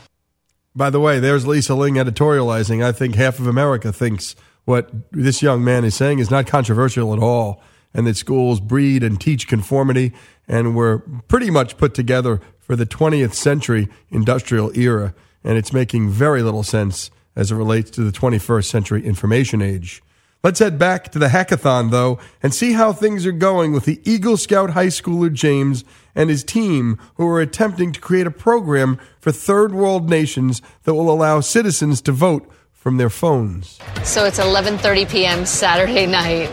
[0.76, 2.84] By the way, there's Lisa Ling editorializing.
[2.84, 7.14] I think half of America thinks what this young man is saying is not controversial
[7.14, 7.62] at all,
[7.94, 10.12] and that schools breed and teach conformity,
[10.46, 10.98] and we're
[11.28, 16.62] pretty much put together for the 20th century industrial era, and it's making very little
[16.62, 20.02] sense as it relates to the 21st century information age.
[20.44, 24.00] Let's head back to the hackathon, though, and see how things are going with the
[24.04, 25.84] Eagle Scout high schooler James
[26.14, 30.94] and his team, who are attempting to create a program for third world nations that
[30.94, 33.80] will allow citizens to vote from their phones.
[34.04, 35.44] So it's 11:30 p.m.
[35.44, 36.50] Saturday night.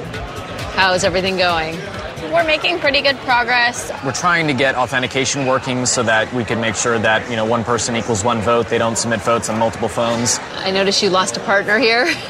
[0.73, 1.75] How's everything going?
[2.33, 3.91] We're making pretty good progress.
[4.03, 7.45] We're trying to get authentication working so that we can make sure that, you know,
[7.45, 8.67] one person equals one vote.
[8.67, 10.37] They don't submit votes on multiple phones.
[10.57, 12.05] I noticed you lost a partner here.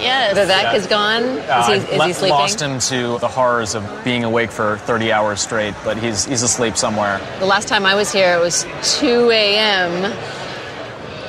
[0.00, 0.34] Yes.
[0.36, 0.74] Vivek Yeah.
[0.74, 1.22] is gone.
[1.22, 2.30] Is Uh, he, I is he sleeping?
[2.30, 6.42] lost him to the horrors of being awake for 30 hours straight, but he's, he's
[6.42, 7.20] asleep somewhere.
[7.38, 8.64] The last time I was here, it was
[8.98, 10.10] 2 a.m.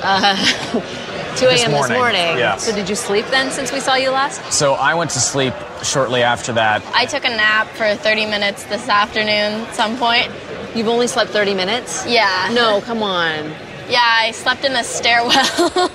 [0.02, 0.36] Uh,
[1.36, 1.56] 2 a.m.
[1.56, 2.38] this morning, morning.
[2.38, 2.56] yeah.
[2.56, 4.52] So did you sleep then since we saw you last?
[4.52, 6.82] So I went to sleep shortly after that.
[6.94, 10.30] I took a nap for 30 minutes this afternoon at some point.
[10.74, 12.06] You've only slept 30 minutes?
[12.06, 12.50] Yeah.
[12.52, 13.50] No, come on.
[13.88, 15.30] Yeah, I slept in a stairwell.
[15.34, 15.90] oh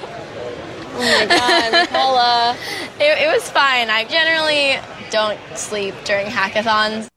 [1.00, 2.58] my God, Paula.
[3.00, 3.90] It, it was fine.
[3.90, 4.80] I generally
[5.10, 7.08] don't sleep during hackathons.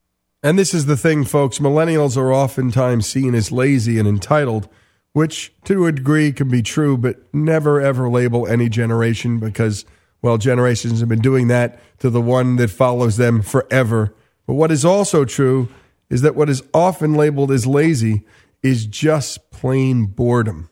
[0.42, 1.58] And this is the thing, folks.
[1.58, 4.68] Millennials are oftentimes seen as lazy and entitled,
[5.12, 9.84] which to a degree can be true, but never ever label any generation because
[10.22, 14.14] Well, generations have been doing that to the one that follows them forever.
[14.46, 15.68] But what is also true
[16.10, 18.24] is that what is often labeled as lazy
[18.62, 20.68] is just plain boredom.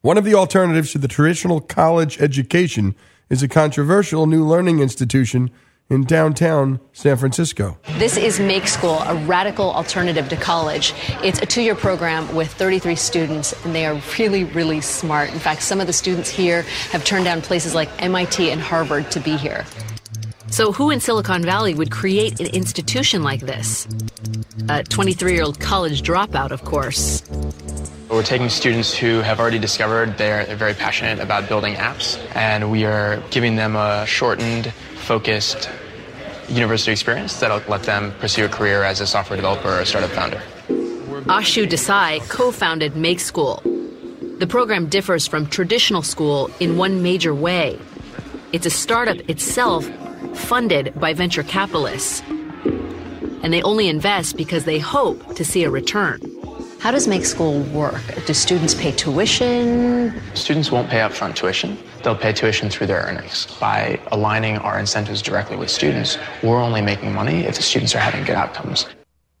[0.00, 2.94] One of the alternatives to the traditional college education
[3.28, 5.50] is a controversial new learning institution
[5.92, 7.78] in downtown San Francisco.
[7.98, 10.94] This is Make School, a radical alternative to college.
[11.22, 15.30] It's a two year program with 33 students, and they are really, really smart.
[15.30, 16.62] In fact, some of the students here
[16.92, 19.66] have turned down places like MIT and Harvard to be here.
[20.48, 23.86] So, who in Silicon Valley would create an institution like this?
[24.70, 27.22] A 23 year old college dropout, of course.
[28.08, 32.70] We're taking students who have already discovered they're, they're very passionate about building apps, and
[32.70, 35.70] we are giving them a shortened, focused
[36.52, 40.10] university experience that'll let them pursue a career as a software developer or a startup
[40.10, 40.40] founder.
[41.26, 43.62] Ashu Desai co founded Make School.
[44.38, 47.78] The program differs from traditional school in one major way
[48.52, 49.88] it's a startup itself
[50.34, 52.20] funded by venture capitalists.
[53.42, 56.20] And they only invest because they hope to see a return.
[56.82, 58.02] How does Make School work?
[58.26, 60.20] Do students pay tuition?
[60.34, 61.78] Students won't pay upfront tuition.
[62.02, 63.46] They'll pay tuition through their earnings.
[63.60, 68.00] By aligning our incentives directly with students, we're only making money if the students are
[68.00, 68.84] having good outcomes.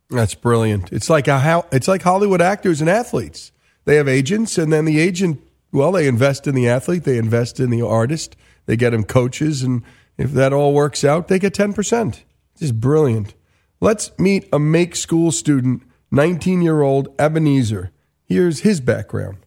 [0.08, 0.92] That's brilliant.
[0.92, 3.50] It's like a how it's like Hollywood actors and athletes.
[3.86, 7.58] They have agents, and then the agent, well, they invest in the athlete, they invest
[7.58, 8.36] in the artist,
[8.66, 9.82] they get them coaches, and
[10.16, 12.22] if that all works out, they get ten percent.
[12.60, 13.34] Just brilliant.
[13.80, 15.82] Let's meet a Make School student,
[16.14, 17.90] 19 year old Ebenezer.
[18.26, 19.38] Here's his background.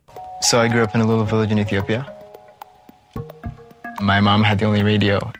[0.41, 2.11] So I grew up in a little village in Ethiopia.
[4.01, 5.31] My mom had the only radio.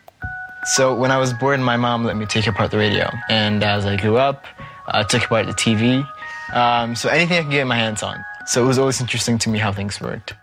[0.66, 3.10] So when I was born, my mom let me take apart the radio.
[3.28, 4.46] And as I grew up,
[4.88, 6.08] I took apart the TV.
[6.54, 8.24] Um, so anything I could get my hands on.
[8.46, 10.36] So it was always interesting to me how things worked.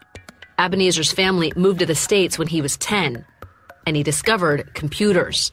[0.58, 3.24] Ebenezer's family moved to the States when he was 10,
[3.86, 5.52] and he discovered computers.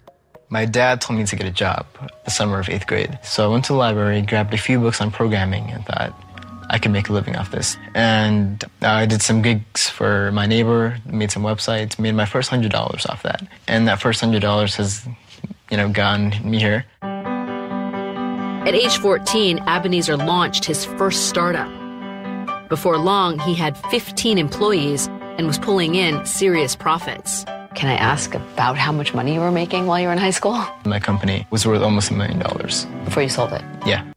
[0.51, 1.85] My dad told me to get a job
[2.25, 3.19] the summer of eighth grade.
[3.23, 6.11] So I went to the library, grabbed a few books on programming, and thought,
[6.71, 7.77] I could make a living off this.
[7.93, 12.71] And I did some gigs for my neighbor, made some websites, made my first hundred
[12.71, 13.47] dollars off that.
[13.67, 15.07] And that first hundred dollars has,
[15.69, 16.83] you know, gotten me here.
[17.03, 21.69] At age 14, Ebenezer launched his first startup.
[22.69, 27.45] Before long, he had 15 employees and was pulling in serious profits.
[27.79, 30.31] Can I ask about how much money you were making while you were in high
[30.31, 30.61] school?
[30.83, 32.83] My company was worth almost a million dollars.
[33.05, 33.61] Before you sold it?
[33.85, 34.11] Yeah.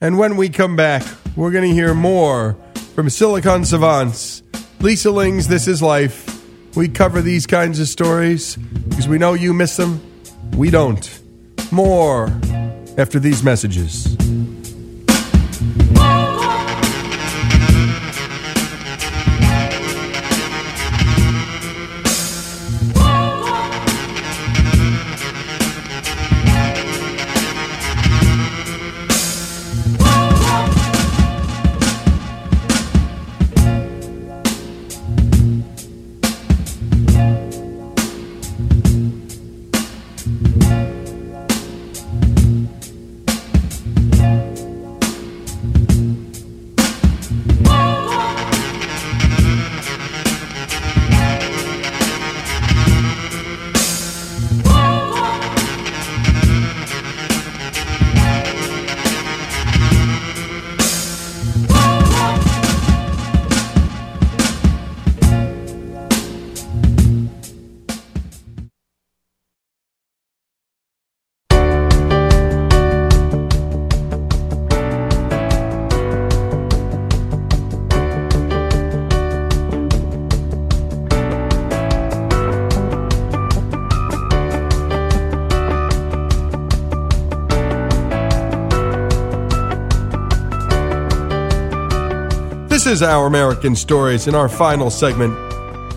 [0.00, 1.02] And when we come back,
[1.36, 2.56] we're going to hear more
[2.94, 4.42] from Silicon Savants.
[4.80, 6.42] Lisa Ling's This Is Life.
[6.74, 10.00] We cover these kinds of stories because we know you miss them.
[10.56, 11.20] We don't.
[11.70, 12.28] More
[12.96, 14.16] after these messages.
[92.82, 95.38] This is Our American Stories in our final segment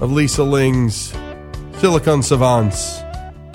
[0.04, 1.12] of Lisa Ling's
[1.80, 3.00] Silicon Savants.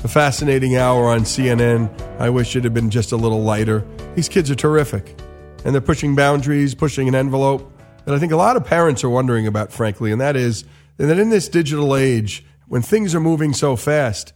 [0.02, 1.88] A fascinating hour on CNN.
[2.18, 3.86] I wish it had been just a little lighter.
[4.16, 5.16] These kids are terrific.
[5.64, 7.72] And they're pushing boundaries, pushing an envelope
[8.04, 10.64] that I think a lot of parents are wondering about, frankly, and that is
[10.96, 14.32] that in this digital age, when things are moving so fast,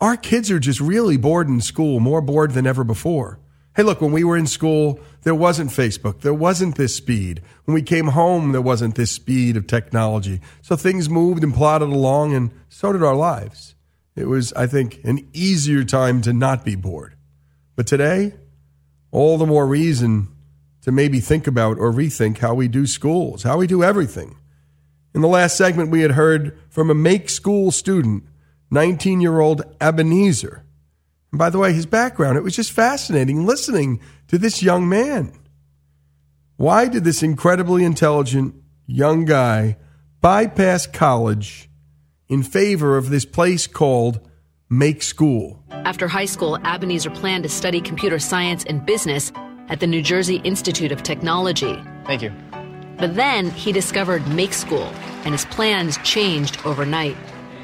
[0.00, 3.40] our kids are just really bored in school, more bored than ever before.
[3.78, 6.22] Hey, look, when we were in school, there wasn't Facebook.
[6.22, 7.40] There wasn't this speed.
[7.64, 10.40] When we came home, there wasn't this speed of technology.
[10.62, 13.76] So things moved and plodded along, and so did our lives.
[14.16, 17.14] It was, I think, an easier time to not be bored.
[17.76, 18.34] But today,
[19.12, 20.26] all the more reason
[20.82, 24.38] to maybe think about or rethink how we do schools, how we do everything.
[25.14, 28.24] In the last segment, we had heard from a Make School student
[28.72, 30.64] 19 year old Ebenezer.
[31.30, 35.32] And by the way, his background, it was just fascinating listening to this young man.
[36.56, 38.54] Why did this incredibly intelligent
[38.86, 39.76] young guy
[40.20, 41.70] bypass college
[42.28, 44.20] in favor of this place called
[44.68, 45.62] Make School?
[45.70, 49.30] After high school, Ebenezer planned to study computer science and business
[49.68, 51.80] at the New Jersey Institute of Technology.
[52.06, 52.32] Thank you.
[52.98, 54.90] But then he discovered Make School,
[55.24, 57.16] and his plans changed overnight.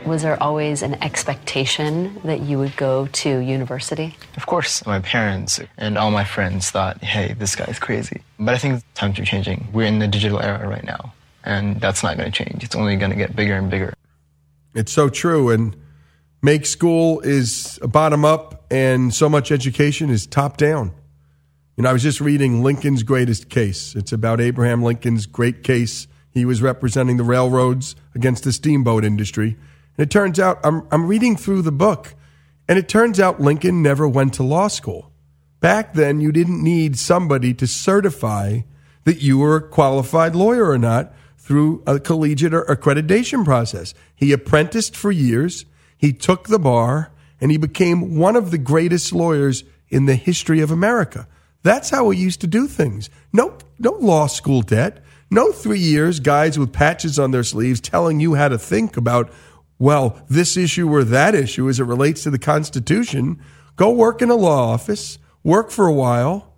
[0.06, 4.16] Was there always an expectation that you would go to university?
[4.36, 8.20] Of course, my parents and all my friends thought, hey, this guy's crazy.
[8.38, 9.68] But I think times are changing.
[9.72, 12.62] We're in the digital era right now, and that's not going to change.
[12.62, 13.94] It's only going to get bigger and bigger.
[14.74, 15.48] It's so true.
[15.48, 15.74] And
[16.42, 20.92] Make School is bottom up, and so much education is top down.
[21.76, 23.94] You know, I was just reading Lincoln's Greatest Case.
[23.96, 26.06] It's about Abraham Lincoln's great case.
[26.30, 29.56] He was representing the railroads against the steamboat industry.
[29.96, 32.14] And it turns out, I'm, I'm reading through the book,
[32.68, 35.12] and it turns out Lincoln never went to law school.
[35.60, 38.60] Back then, you didn't need somebody to certify
[39.04, 43.94] that you were a qualified lawyer or not through a collegiate or accreditation process.
[44.14, 45.64] He apprenticed for years,
[45.96, 50.60] he took the bar, and he became one of the greatest lawyers in the history
[50.60, 51.28] of America.
[51.62, 53.08] That's how we used to do things.
[53.32, 55.02] No, no law school debt.
[55.30, 59.32] No three years, guys with patches on their sleeves telling you how to think about,
[59.84, 63.38] well, this issue or that issue as it relates to the Constitution.
[63.76, 66.54] Go work in a law office, work for a while,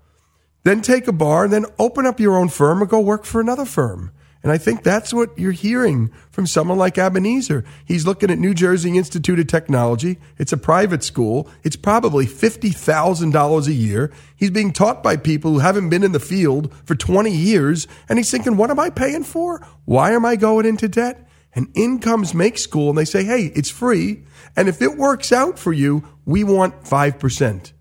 [0.62, 3.40] then take a bar, and then open up your own firm or go work for
[3.40, 4.12] another firm.
[4.44, 7.65] And I think that's what you're hearing from someone like Ebenezer.
[7.85, 10.19] He's looking at New Jersey Institute of Technology.
[10.39, 11.51] It's a private school.
[11.65, 14.12] It's probably $50,000 a year.
[14.36, 17.89] He's being taught by people who haven't been in the field for 20 years.
[18.09, 19.66] And he's thinking, what am I paying for?
[19.85, 21.27] Why am I going into debt?
[21.57, 24.24] And in comes Make School and they say, hey, it's free.
[24.55, 27.73] And if it works out for you, we want 5%.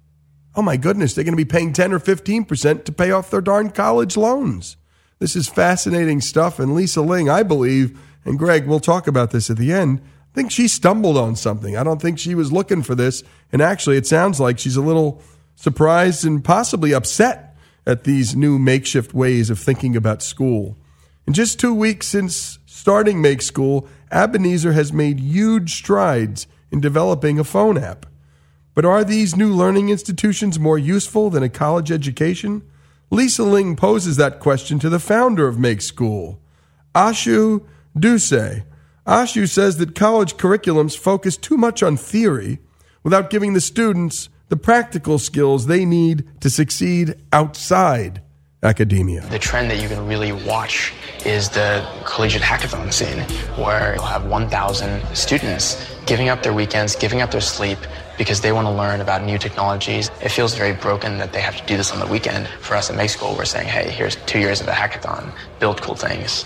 [0.55, 3.41] Oh my goodness, they're going to be paying 10 or 15% to pay off their
[3.41, 4.77] darn college loans.
[5.19, 6.57] This is fascinating stuff.
[6.57, 10.01] And Lisa Ling, I believe, and Greg, we'll talk about this at the end.
[10.31, 11.75] I think she stumbled on something.
[11.75, 13.23] I don't think she was looking for this.
[13.51, 15.21] And actually, it sounds like she's a little
[15.55, 20.77] surprised and possibly upset at these new makeshift ways of thinking about school.
[21.27, 27.39] In just two weeks since starting Make School, Ebenezer has made huge strides in developing
[27.39, 28.05] a phone app.
[28.75, 32.61] But are these new learning institutions more useful than a college education?
[33.09, 36.39] Lisa Ling poses that question to the founder of Make School,
[36.93, 37.65] Ashu
[37.97, 38.65] Desai.
[39.07, 42.59] Ashu says that college curriculums focus too much on theory
[43.01, 48.21] without giving the students the practical skills they need to succeed outside
[48.65, 49.21] academia.
[49.27, 50.93] The trend that you can really watch
[51.25, 53.19] is the collegiate hackathon scene,
[53.63, 57.79] where you'll have 1,000 students giving up their weekends, giving up their sleep
[58.17, 60.09] because they want to learn about new technologies.
[60.21, 62.47] It feels very broken that they have to do this on the weekend.
[62.61, 65.81] For us at Make School, we're saying, hey, here's two years of a hackathon, build
[65.81, 66.45] cool things.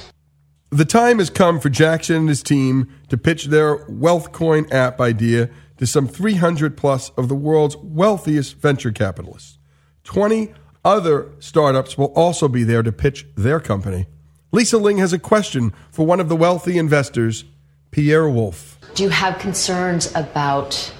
[0.71, 5.49] The time has come for Jackson and his team to pitch their WealthCoin app idea
[5.77, 9.57] to some 300 plus of the world's wealthiest venture capitalists.
[10.03, 10.53] 20
[10.83, 14.07] other startups will also be there to pitch their company.
[14.51, 17.45] Lisa Ling has a question for one of the wealthy investors,
[17.91, 18.79] Pierre Wolf.
[18.95, 20.91] Do you have concerns about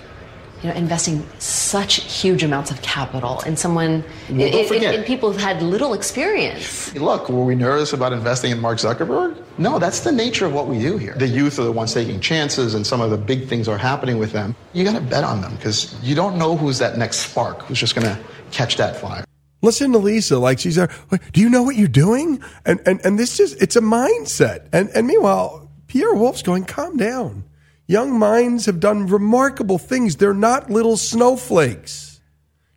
[0.62, 5.32] you know, investing such huge amounts of capital in someone, Well, in, in- in people
[5.32, 6.94] who've had little experience?
[6.96, 9.42] Look, were we nervous about investing in Mark Zuckerberg?
[9.58, 11.14] No, that's the nature of what we do here.
[11.16, 14.18] The youth are the ones taking chances, and some of the big things are happening
[14.18, 14.54] with them.
[14.74, 17.80] You got to bet on them because you don't know who's that next spark who's
[17.80, 19.24] just going to catch that fire.
[19.62, 20.90] Listen to Lisa, like she's there.
[21.10, 22.42] "Wait, Do you know what you're doing?
[22.66, 24.68] And and and this is it's a mindset.
[24.72, 27.44] And and meanwhile, Pierre Wolf's going, calm down.
[27.88, 30.16] Young minds have done remarkable things.
[30.16, 32.22] They're not little snowflakes.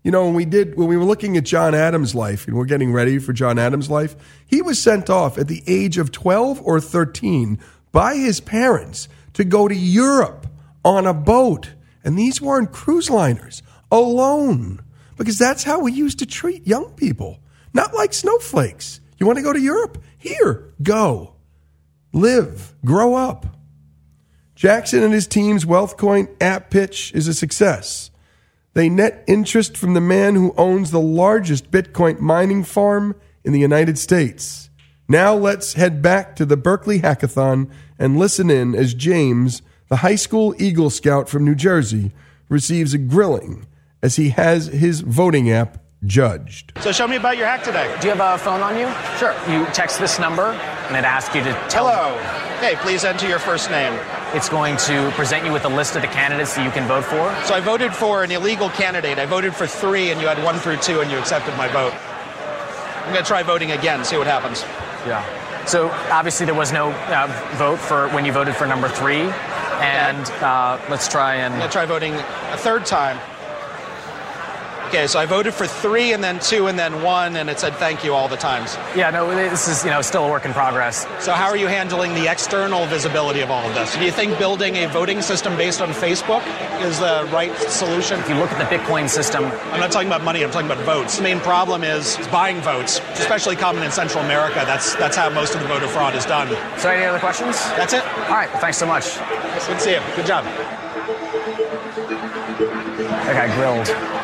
[0.03, 2.65] You know, when we did when we were looking at John Adams' life and we're
[2.65, 6.61] getting ready for John Adams' life, he was sent off at the age of 12
[6.63, 7.59] or 13
[7.93, 10.47] by his parents to go to Europe
[10.85, 11.75] on a boat.
[12.03, 14.82] And these weren't cruise liners, alone.
[15.17, 17.39] Because that's how we used to treat young people.
[17.73, 19.01] Not like snowflakes.
[19.19, 20.03] You want to go to Europe?
[20.19, 21.35] Here, go.
[22.13, 23.47] Live, grow up.
[24.55, 28.11] Jackson and his team's WealthCoin app pitch is a success.
[28.75, 33.61] They net interest from the man who owns the largest Bitcoin mining farm in the
[33.61, 34.71] United States.
[35.09, 40.15] Now let's head back to the Berkeley Hackathon and listen in as James, the high
[40.15, 42.13] school Eagle Scout from New Jersey,
[42.49, 43.67] receives a grilling
[44.03, 46.73] as he has his voting app judged.
[46.81, 47.95] So show me about your hack today.
[48.01, 48.91] Do you have a phone on you?
[49.19, 49.33] Sure.
[49.49, 50.47] You text this number,
[50.89, 51.89] and it asks you to tell.
[51.89, 52.19] Hello.
[52.59, 53.93] Hey, please enter your first name.
[54.35, 57.05] It's going to present you with a list of the candidates that you can vote
[57.05, 57.33] for.
[57.47, 59.19] So I voted for an illegal candidate.
[59.19, 61.93] I voted for three, and you had one through two, and you accepted my vote.
[63.05, 64.63] I'm going to try voting again, see what happens.
[65.07, 65.25] Yeah.
[65.67, 69.23] So obviously there was no uh, vote for when you voted for number three,
[69.81, 71.55] and uh, let's try and.
[71.55, 73.19] I'm going to try voting a third time.
[74.93, 77.75] Okay, so I voted for three and then two and then one, and it said
[77.77, 78.77] thank you all the times.
[78.95, 81.07] Yeah, no, this is you know still a work in progress.
[81.19, 83.97] So how are you handling the external visibility of all of this?
[83.97, 86.43] Do you think building a voting system based on Facebook
[86.83, 88.21] is the right solution?
[88.21, 90.45] If you look at the Bitcoin system, I'm not talking about money.
[90.45, 91.17] I'm talking about votes.
[91.17, 94.63] The main problem is, buying votes, especially common in Central America.
[94.67, 96.49] That's that's how most of the voter fraud is done.
[96.79, 97.57] So any other questions?
[97.81, 98.05] That's it.
[98.29, 98.51] All right.
[98.53, 99.17] Well, thanks so much.
[99.17, 100.03] Good to see you.
[100.17, 100.45] Good job.
[103.25, 104.22] That guy grilled.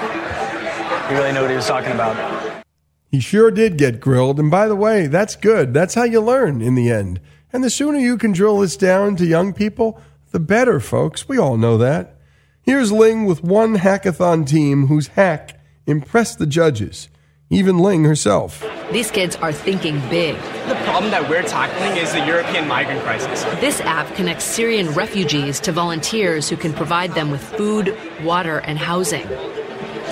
[1.08, 2.64] He really knew what he was talking about.
[3.10, 4.38] He sure did get grilled.
[4.38, 5.72] And by the way, that's good.
[5.72, 7.20] That's how you learn in the end.
[7.52, 10.00] And the sooner you can drill this down to young people,
[10.32, 11.26] the better, folks.
[11.26, 12.16] We all know that.
[12.60, 17.08] Here's Ling with one hackathon team whose hack impressed the judges,
[17.48, 18.62] even Ling herself.
[18.92, 20.36] These kids are thinking big.
[20.68, 23.42] The problem that we're tackling is the European migrant crisis.
[23.60, 28.78] This app connects Syrian refugees to volunteers who can provide them with food, water, and
[28.78, 29.26] housing.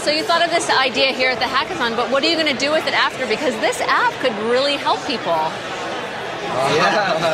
[0.07, 2.47] So you thought of this idea here at the hackathon, but what are you going
[2.47, 3.27] to do with it after?
[3.27, 5.33] Because this app could really help people.
[6.78, 7.27] Yeah.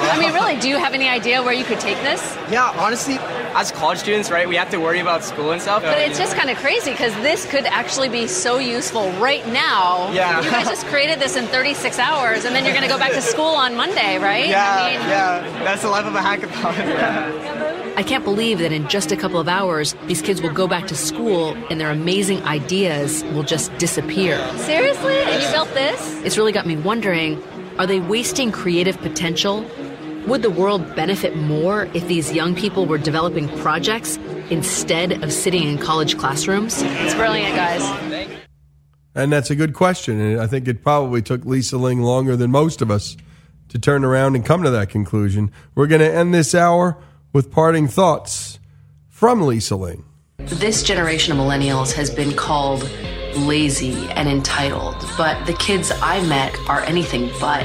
[0.14, 2.34] I mean, really, do you have any idea where you could take this?
[2.50, 3.18] Yeah, honestly,
[3.54, 5.82] as college students, right, we have to worry about school and stuff.
[5.82, 10.10] But it's just kind of crazy because this could actually be so useful right now.
[10.12, 10.42] Yeah.
[10.42, 13.12] You guys just created this in 36 hours, and then you're going to go back
[13.12, 14.48] to school on Monday, right?
[14.48, 17.74] Yeah, I mean, yeah, that's the life of a hackathon.
[17.98, 20.86] I can't believe that in just a couple of hours, these kids will go back
[20.86, 24.38] to school and their amazing ideas will just disappear.
[24.58, 25.18] Seriously?
[25.18, 26.22] And you built this?
[26.22, 27.42] It's really got me wondering
[27.76, 29.68] are they wasting creative potential?
[30.28, 34.16] Would the world benefit more if these young people were developing projects
[34.48, 36.80] instead of sitting in college classrooms?
[36.80, 38.38] It's brilliant, guys.
[39.16, 40.20] And that's a good question.
[40.20, 43.16] And I think it probably took Lisa Ling longer than most of us
[43.70, 45.50] to turn around and come to that conclusion.
[45.74, 46.96] We're going to end this hour
[47.32, 48.58] with parting thoughts
[49.08, 50.04] from Lisa Ling.
[50.38, 52.88] This generation of millennials has been called
[53.36, 57.64] lazy and entitled, but the kids I met are anything but.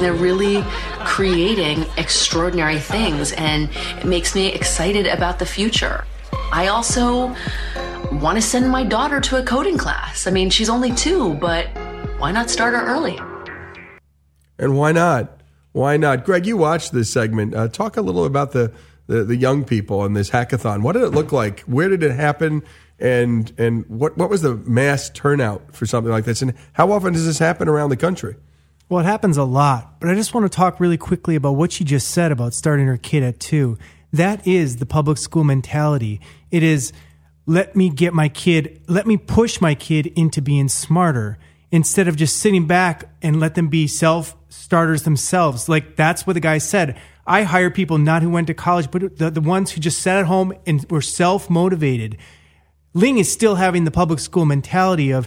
[0.00, 0.64] They're really
[1.00, 3.68] creating extraordinary things, and
[3.98, 6.04] it makes me excited about the future.
[6.52, 7.34] I also
[8.12, 10.26] want to send my daughter to a coding class.
[10.26, 11.66] I mean, she's only two, but
[12.18, 13.18] why not start her early?
[14.58, 15.40] And why not?
[15.74, 16.24] Why not?
[16.24, 17.52] Greg, you watched this segment.
[17.52, 18.72] Uh, talk a little about the,
[19.08, 20.82] the, the young people in this hackathon.
[20.82, 21.60] What did it look like?
[21.62, 22.62] Where did it happen?
[23.00, 26.42] And and what what was the mass turnout for something like this?
[26.42, 28.36] And how often does this happen around the country?
[28.88, 31.72] Well, it happens a lot, but I just want to talk really quickly about what
[31.72, 33.76] she just said about starting her kid at two.
[34.12, 36.20] That is the public school mentality.
[36.52, 36.92] It is
[37.46, 41.36] let me get my kid, let me push my kid into being smarter
[41.74, 45.68] instead of just sitting back and let them be self starters themselves.
[45.68, 46.96] Like that's what the guy said.
[47.26, 50.18] I hire people not who went to college, but the, the ones who just sat
[50.18, 52.16] at home and were self motivated.
[52.92, 55.26] Ling is still having the public school mentality of,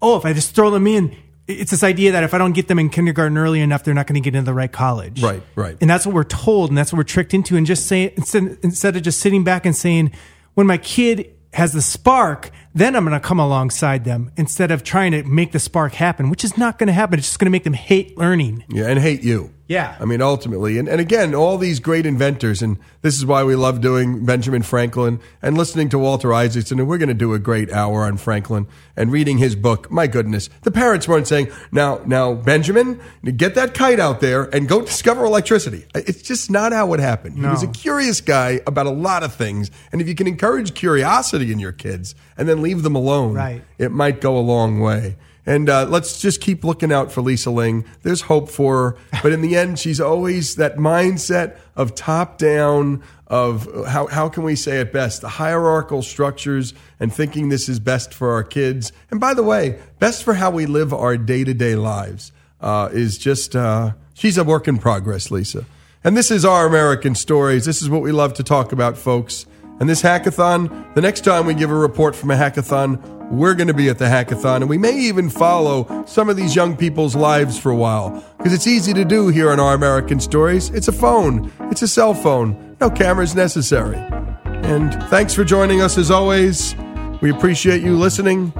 [0.00, 1.14] oh, if I just throw them in,
[1.46, 4.06] it's this idea that if I don't get them in kindergarten early enough, they're not
[4.06, 5.22] going to get into the right college.
[5.22, 5.76] Right, right.
[5.82, 7.58] And that's what we're told, and that's what we're tricked into.
[7.58, 10.12] And just saying, instead, instead of just sitting back and saying,
[10.54, 14.82] when my kid has the spark, then I'm going to come alongside them instead of
[14.82, 17.18] trying to make the spark happen, which is not going to happen.
[17.18, 18.64] It's just going to make them hate learning.
[18.68, 19.54] Yeah, and hate you.
[19.66, 19.96] Yeah.
[19.98, 20.76] I mean, ultimately.
[20.76, 24.62] And, and again, all these great inventors, and this is why we love doing Benjamin
[24.62, 26.78] Franklin and listening to Walter Isaacson.
[26.78, 29.90] And we're going to do a great hour on Franklin and reading his book.
[29.90, 30.50] My goodness.
[30.62, 35.24] The parents weren't saying, now, now, Benjamin, get that kite out there and go discover
[35.24, 35.86] electricity.
[35.94, 37.38] It's just not how it happened.
[37.38, 39.70] He was a curious guy about a lot of things.
[39.92, 43.62] And if you can encourage curiosity in your kids and then leave them alone, Right.
[43.78, 45.16] it might go a long way.
[45.46, 47.84] And uh, let's just keep looking out for Lisa Ling.
[48.02, 53.02] There's hope for her, but in the end, she's always that mindset of top down,
[53.26, 55.20] of how how can we say it best?
[55.20, 58.90] The hierarchical structures and thinking this is best for our kids.
[59.10, 62.32] And by the way, best for how we live our day to day lives
[62.62, 65.66] uh, is just uh, she's a work in progress, Lisa.
[66.02, 67.64] And this is our American stories.
[67.66, 69.44] This is what we love to talk about, folks.
[69.80, 73.68] And this hackathon, the next time we give a report from a hackathon, we're going
[73.68, 74.56] to be at the hackathon.
[74.56, 78.52] And we may even follow some of these young people's lives for a while because
[78.52, 80.70] it's easy to do here on Our American Stories.
[80.70, 83.98] It's a phone, it's a cell phone, no cameras necessary.
[84.44, 86.74] And thanks for joining us as always.
[87.20, 88.52] We appreciate you listening.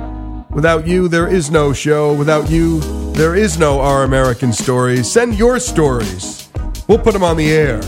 [0.51, 2.15] Without you, there is no show.
[2.15, 2.81] Without you,
[3.13, 5.11] there is no Our American Stories.
[5.11, 6.45] Send your stories
[6.87, 7.81] We'll put them on the air.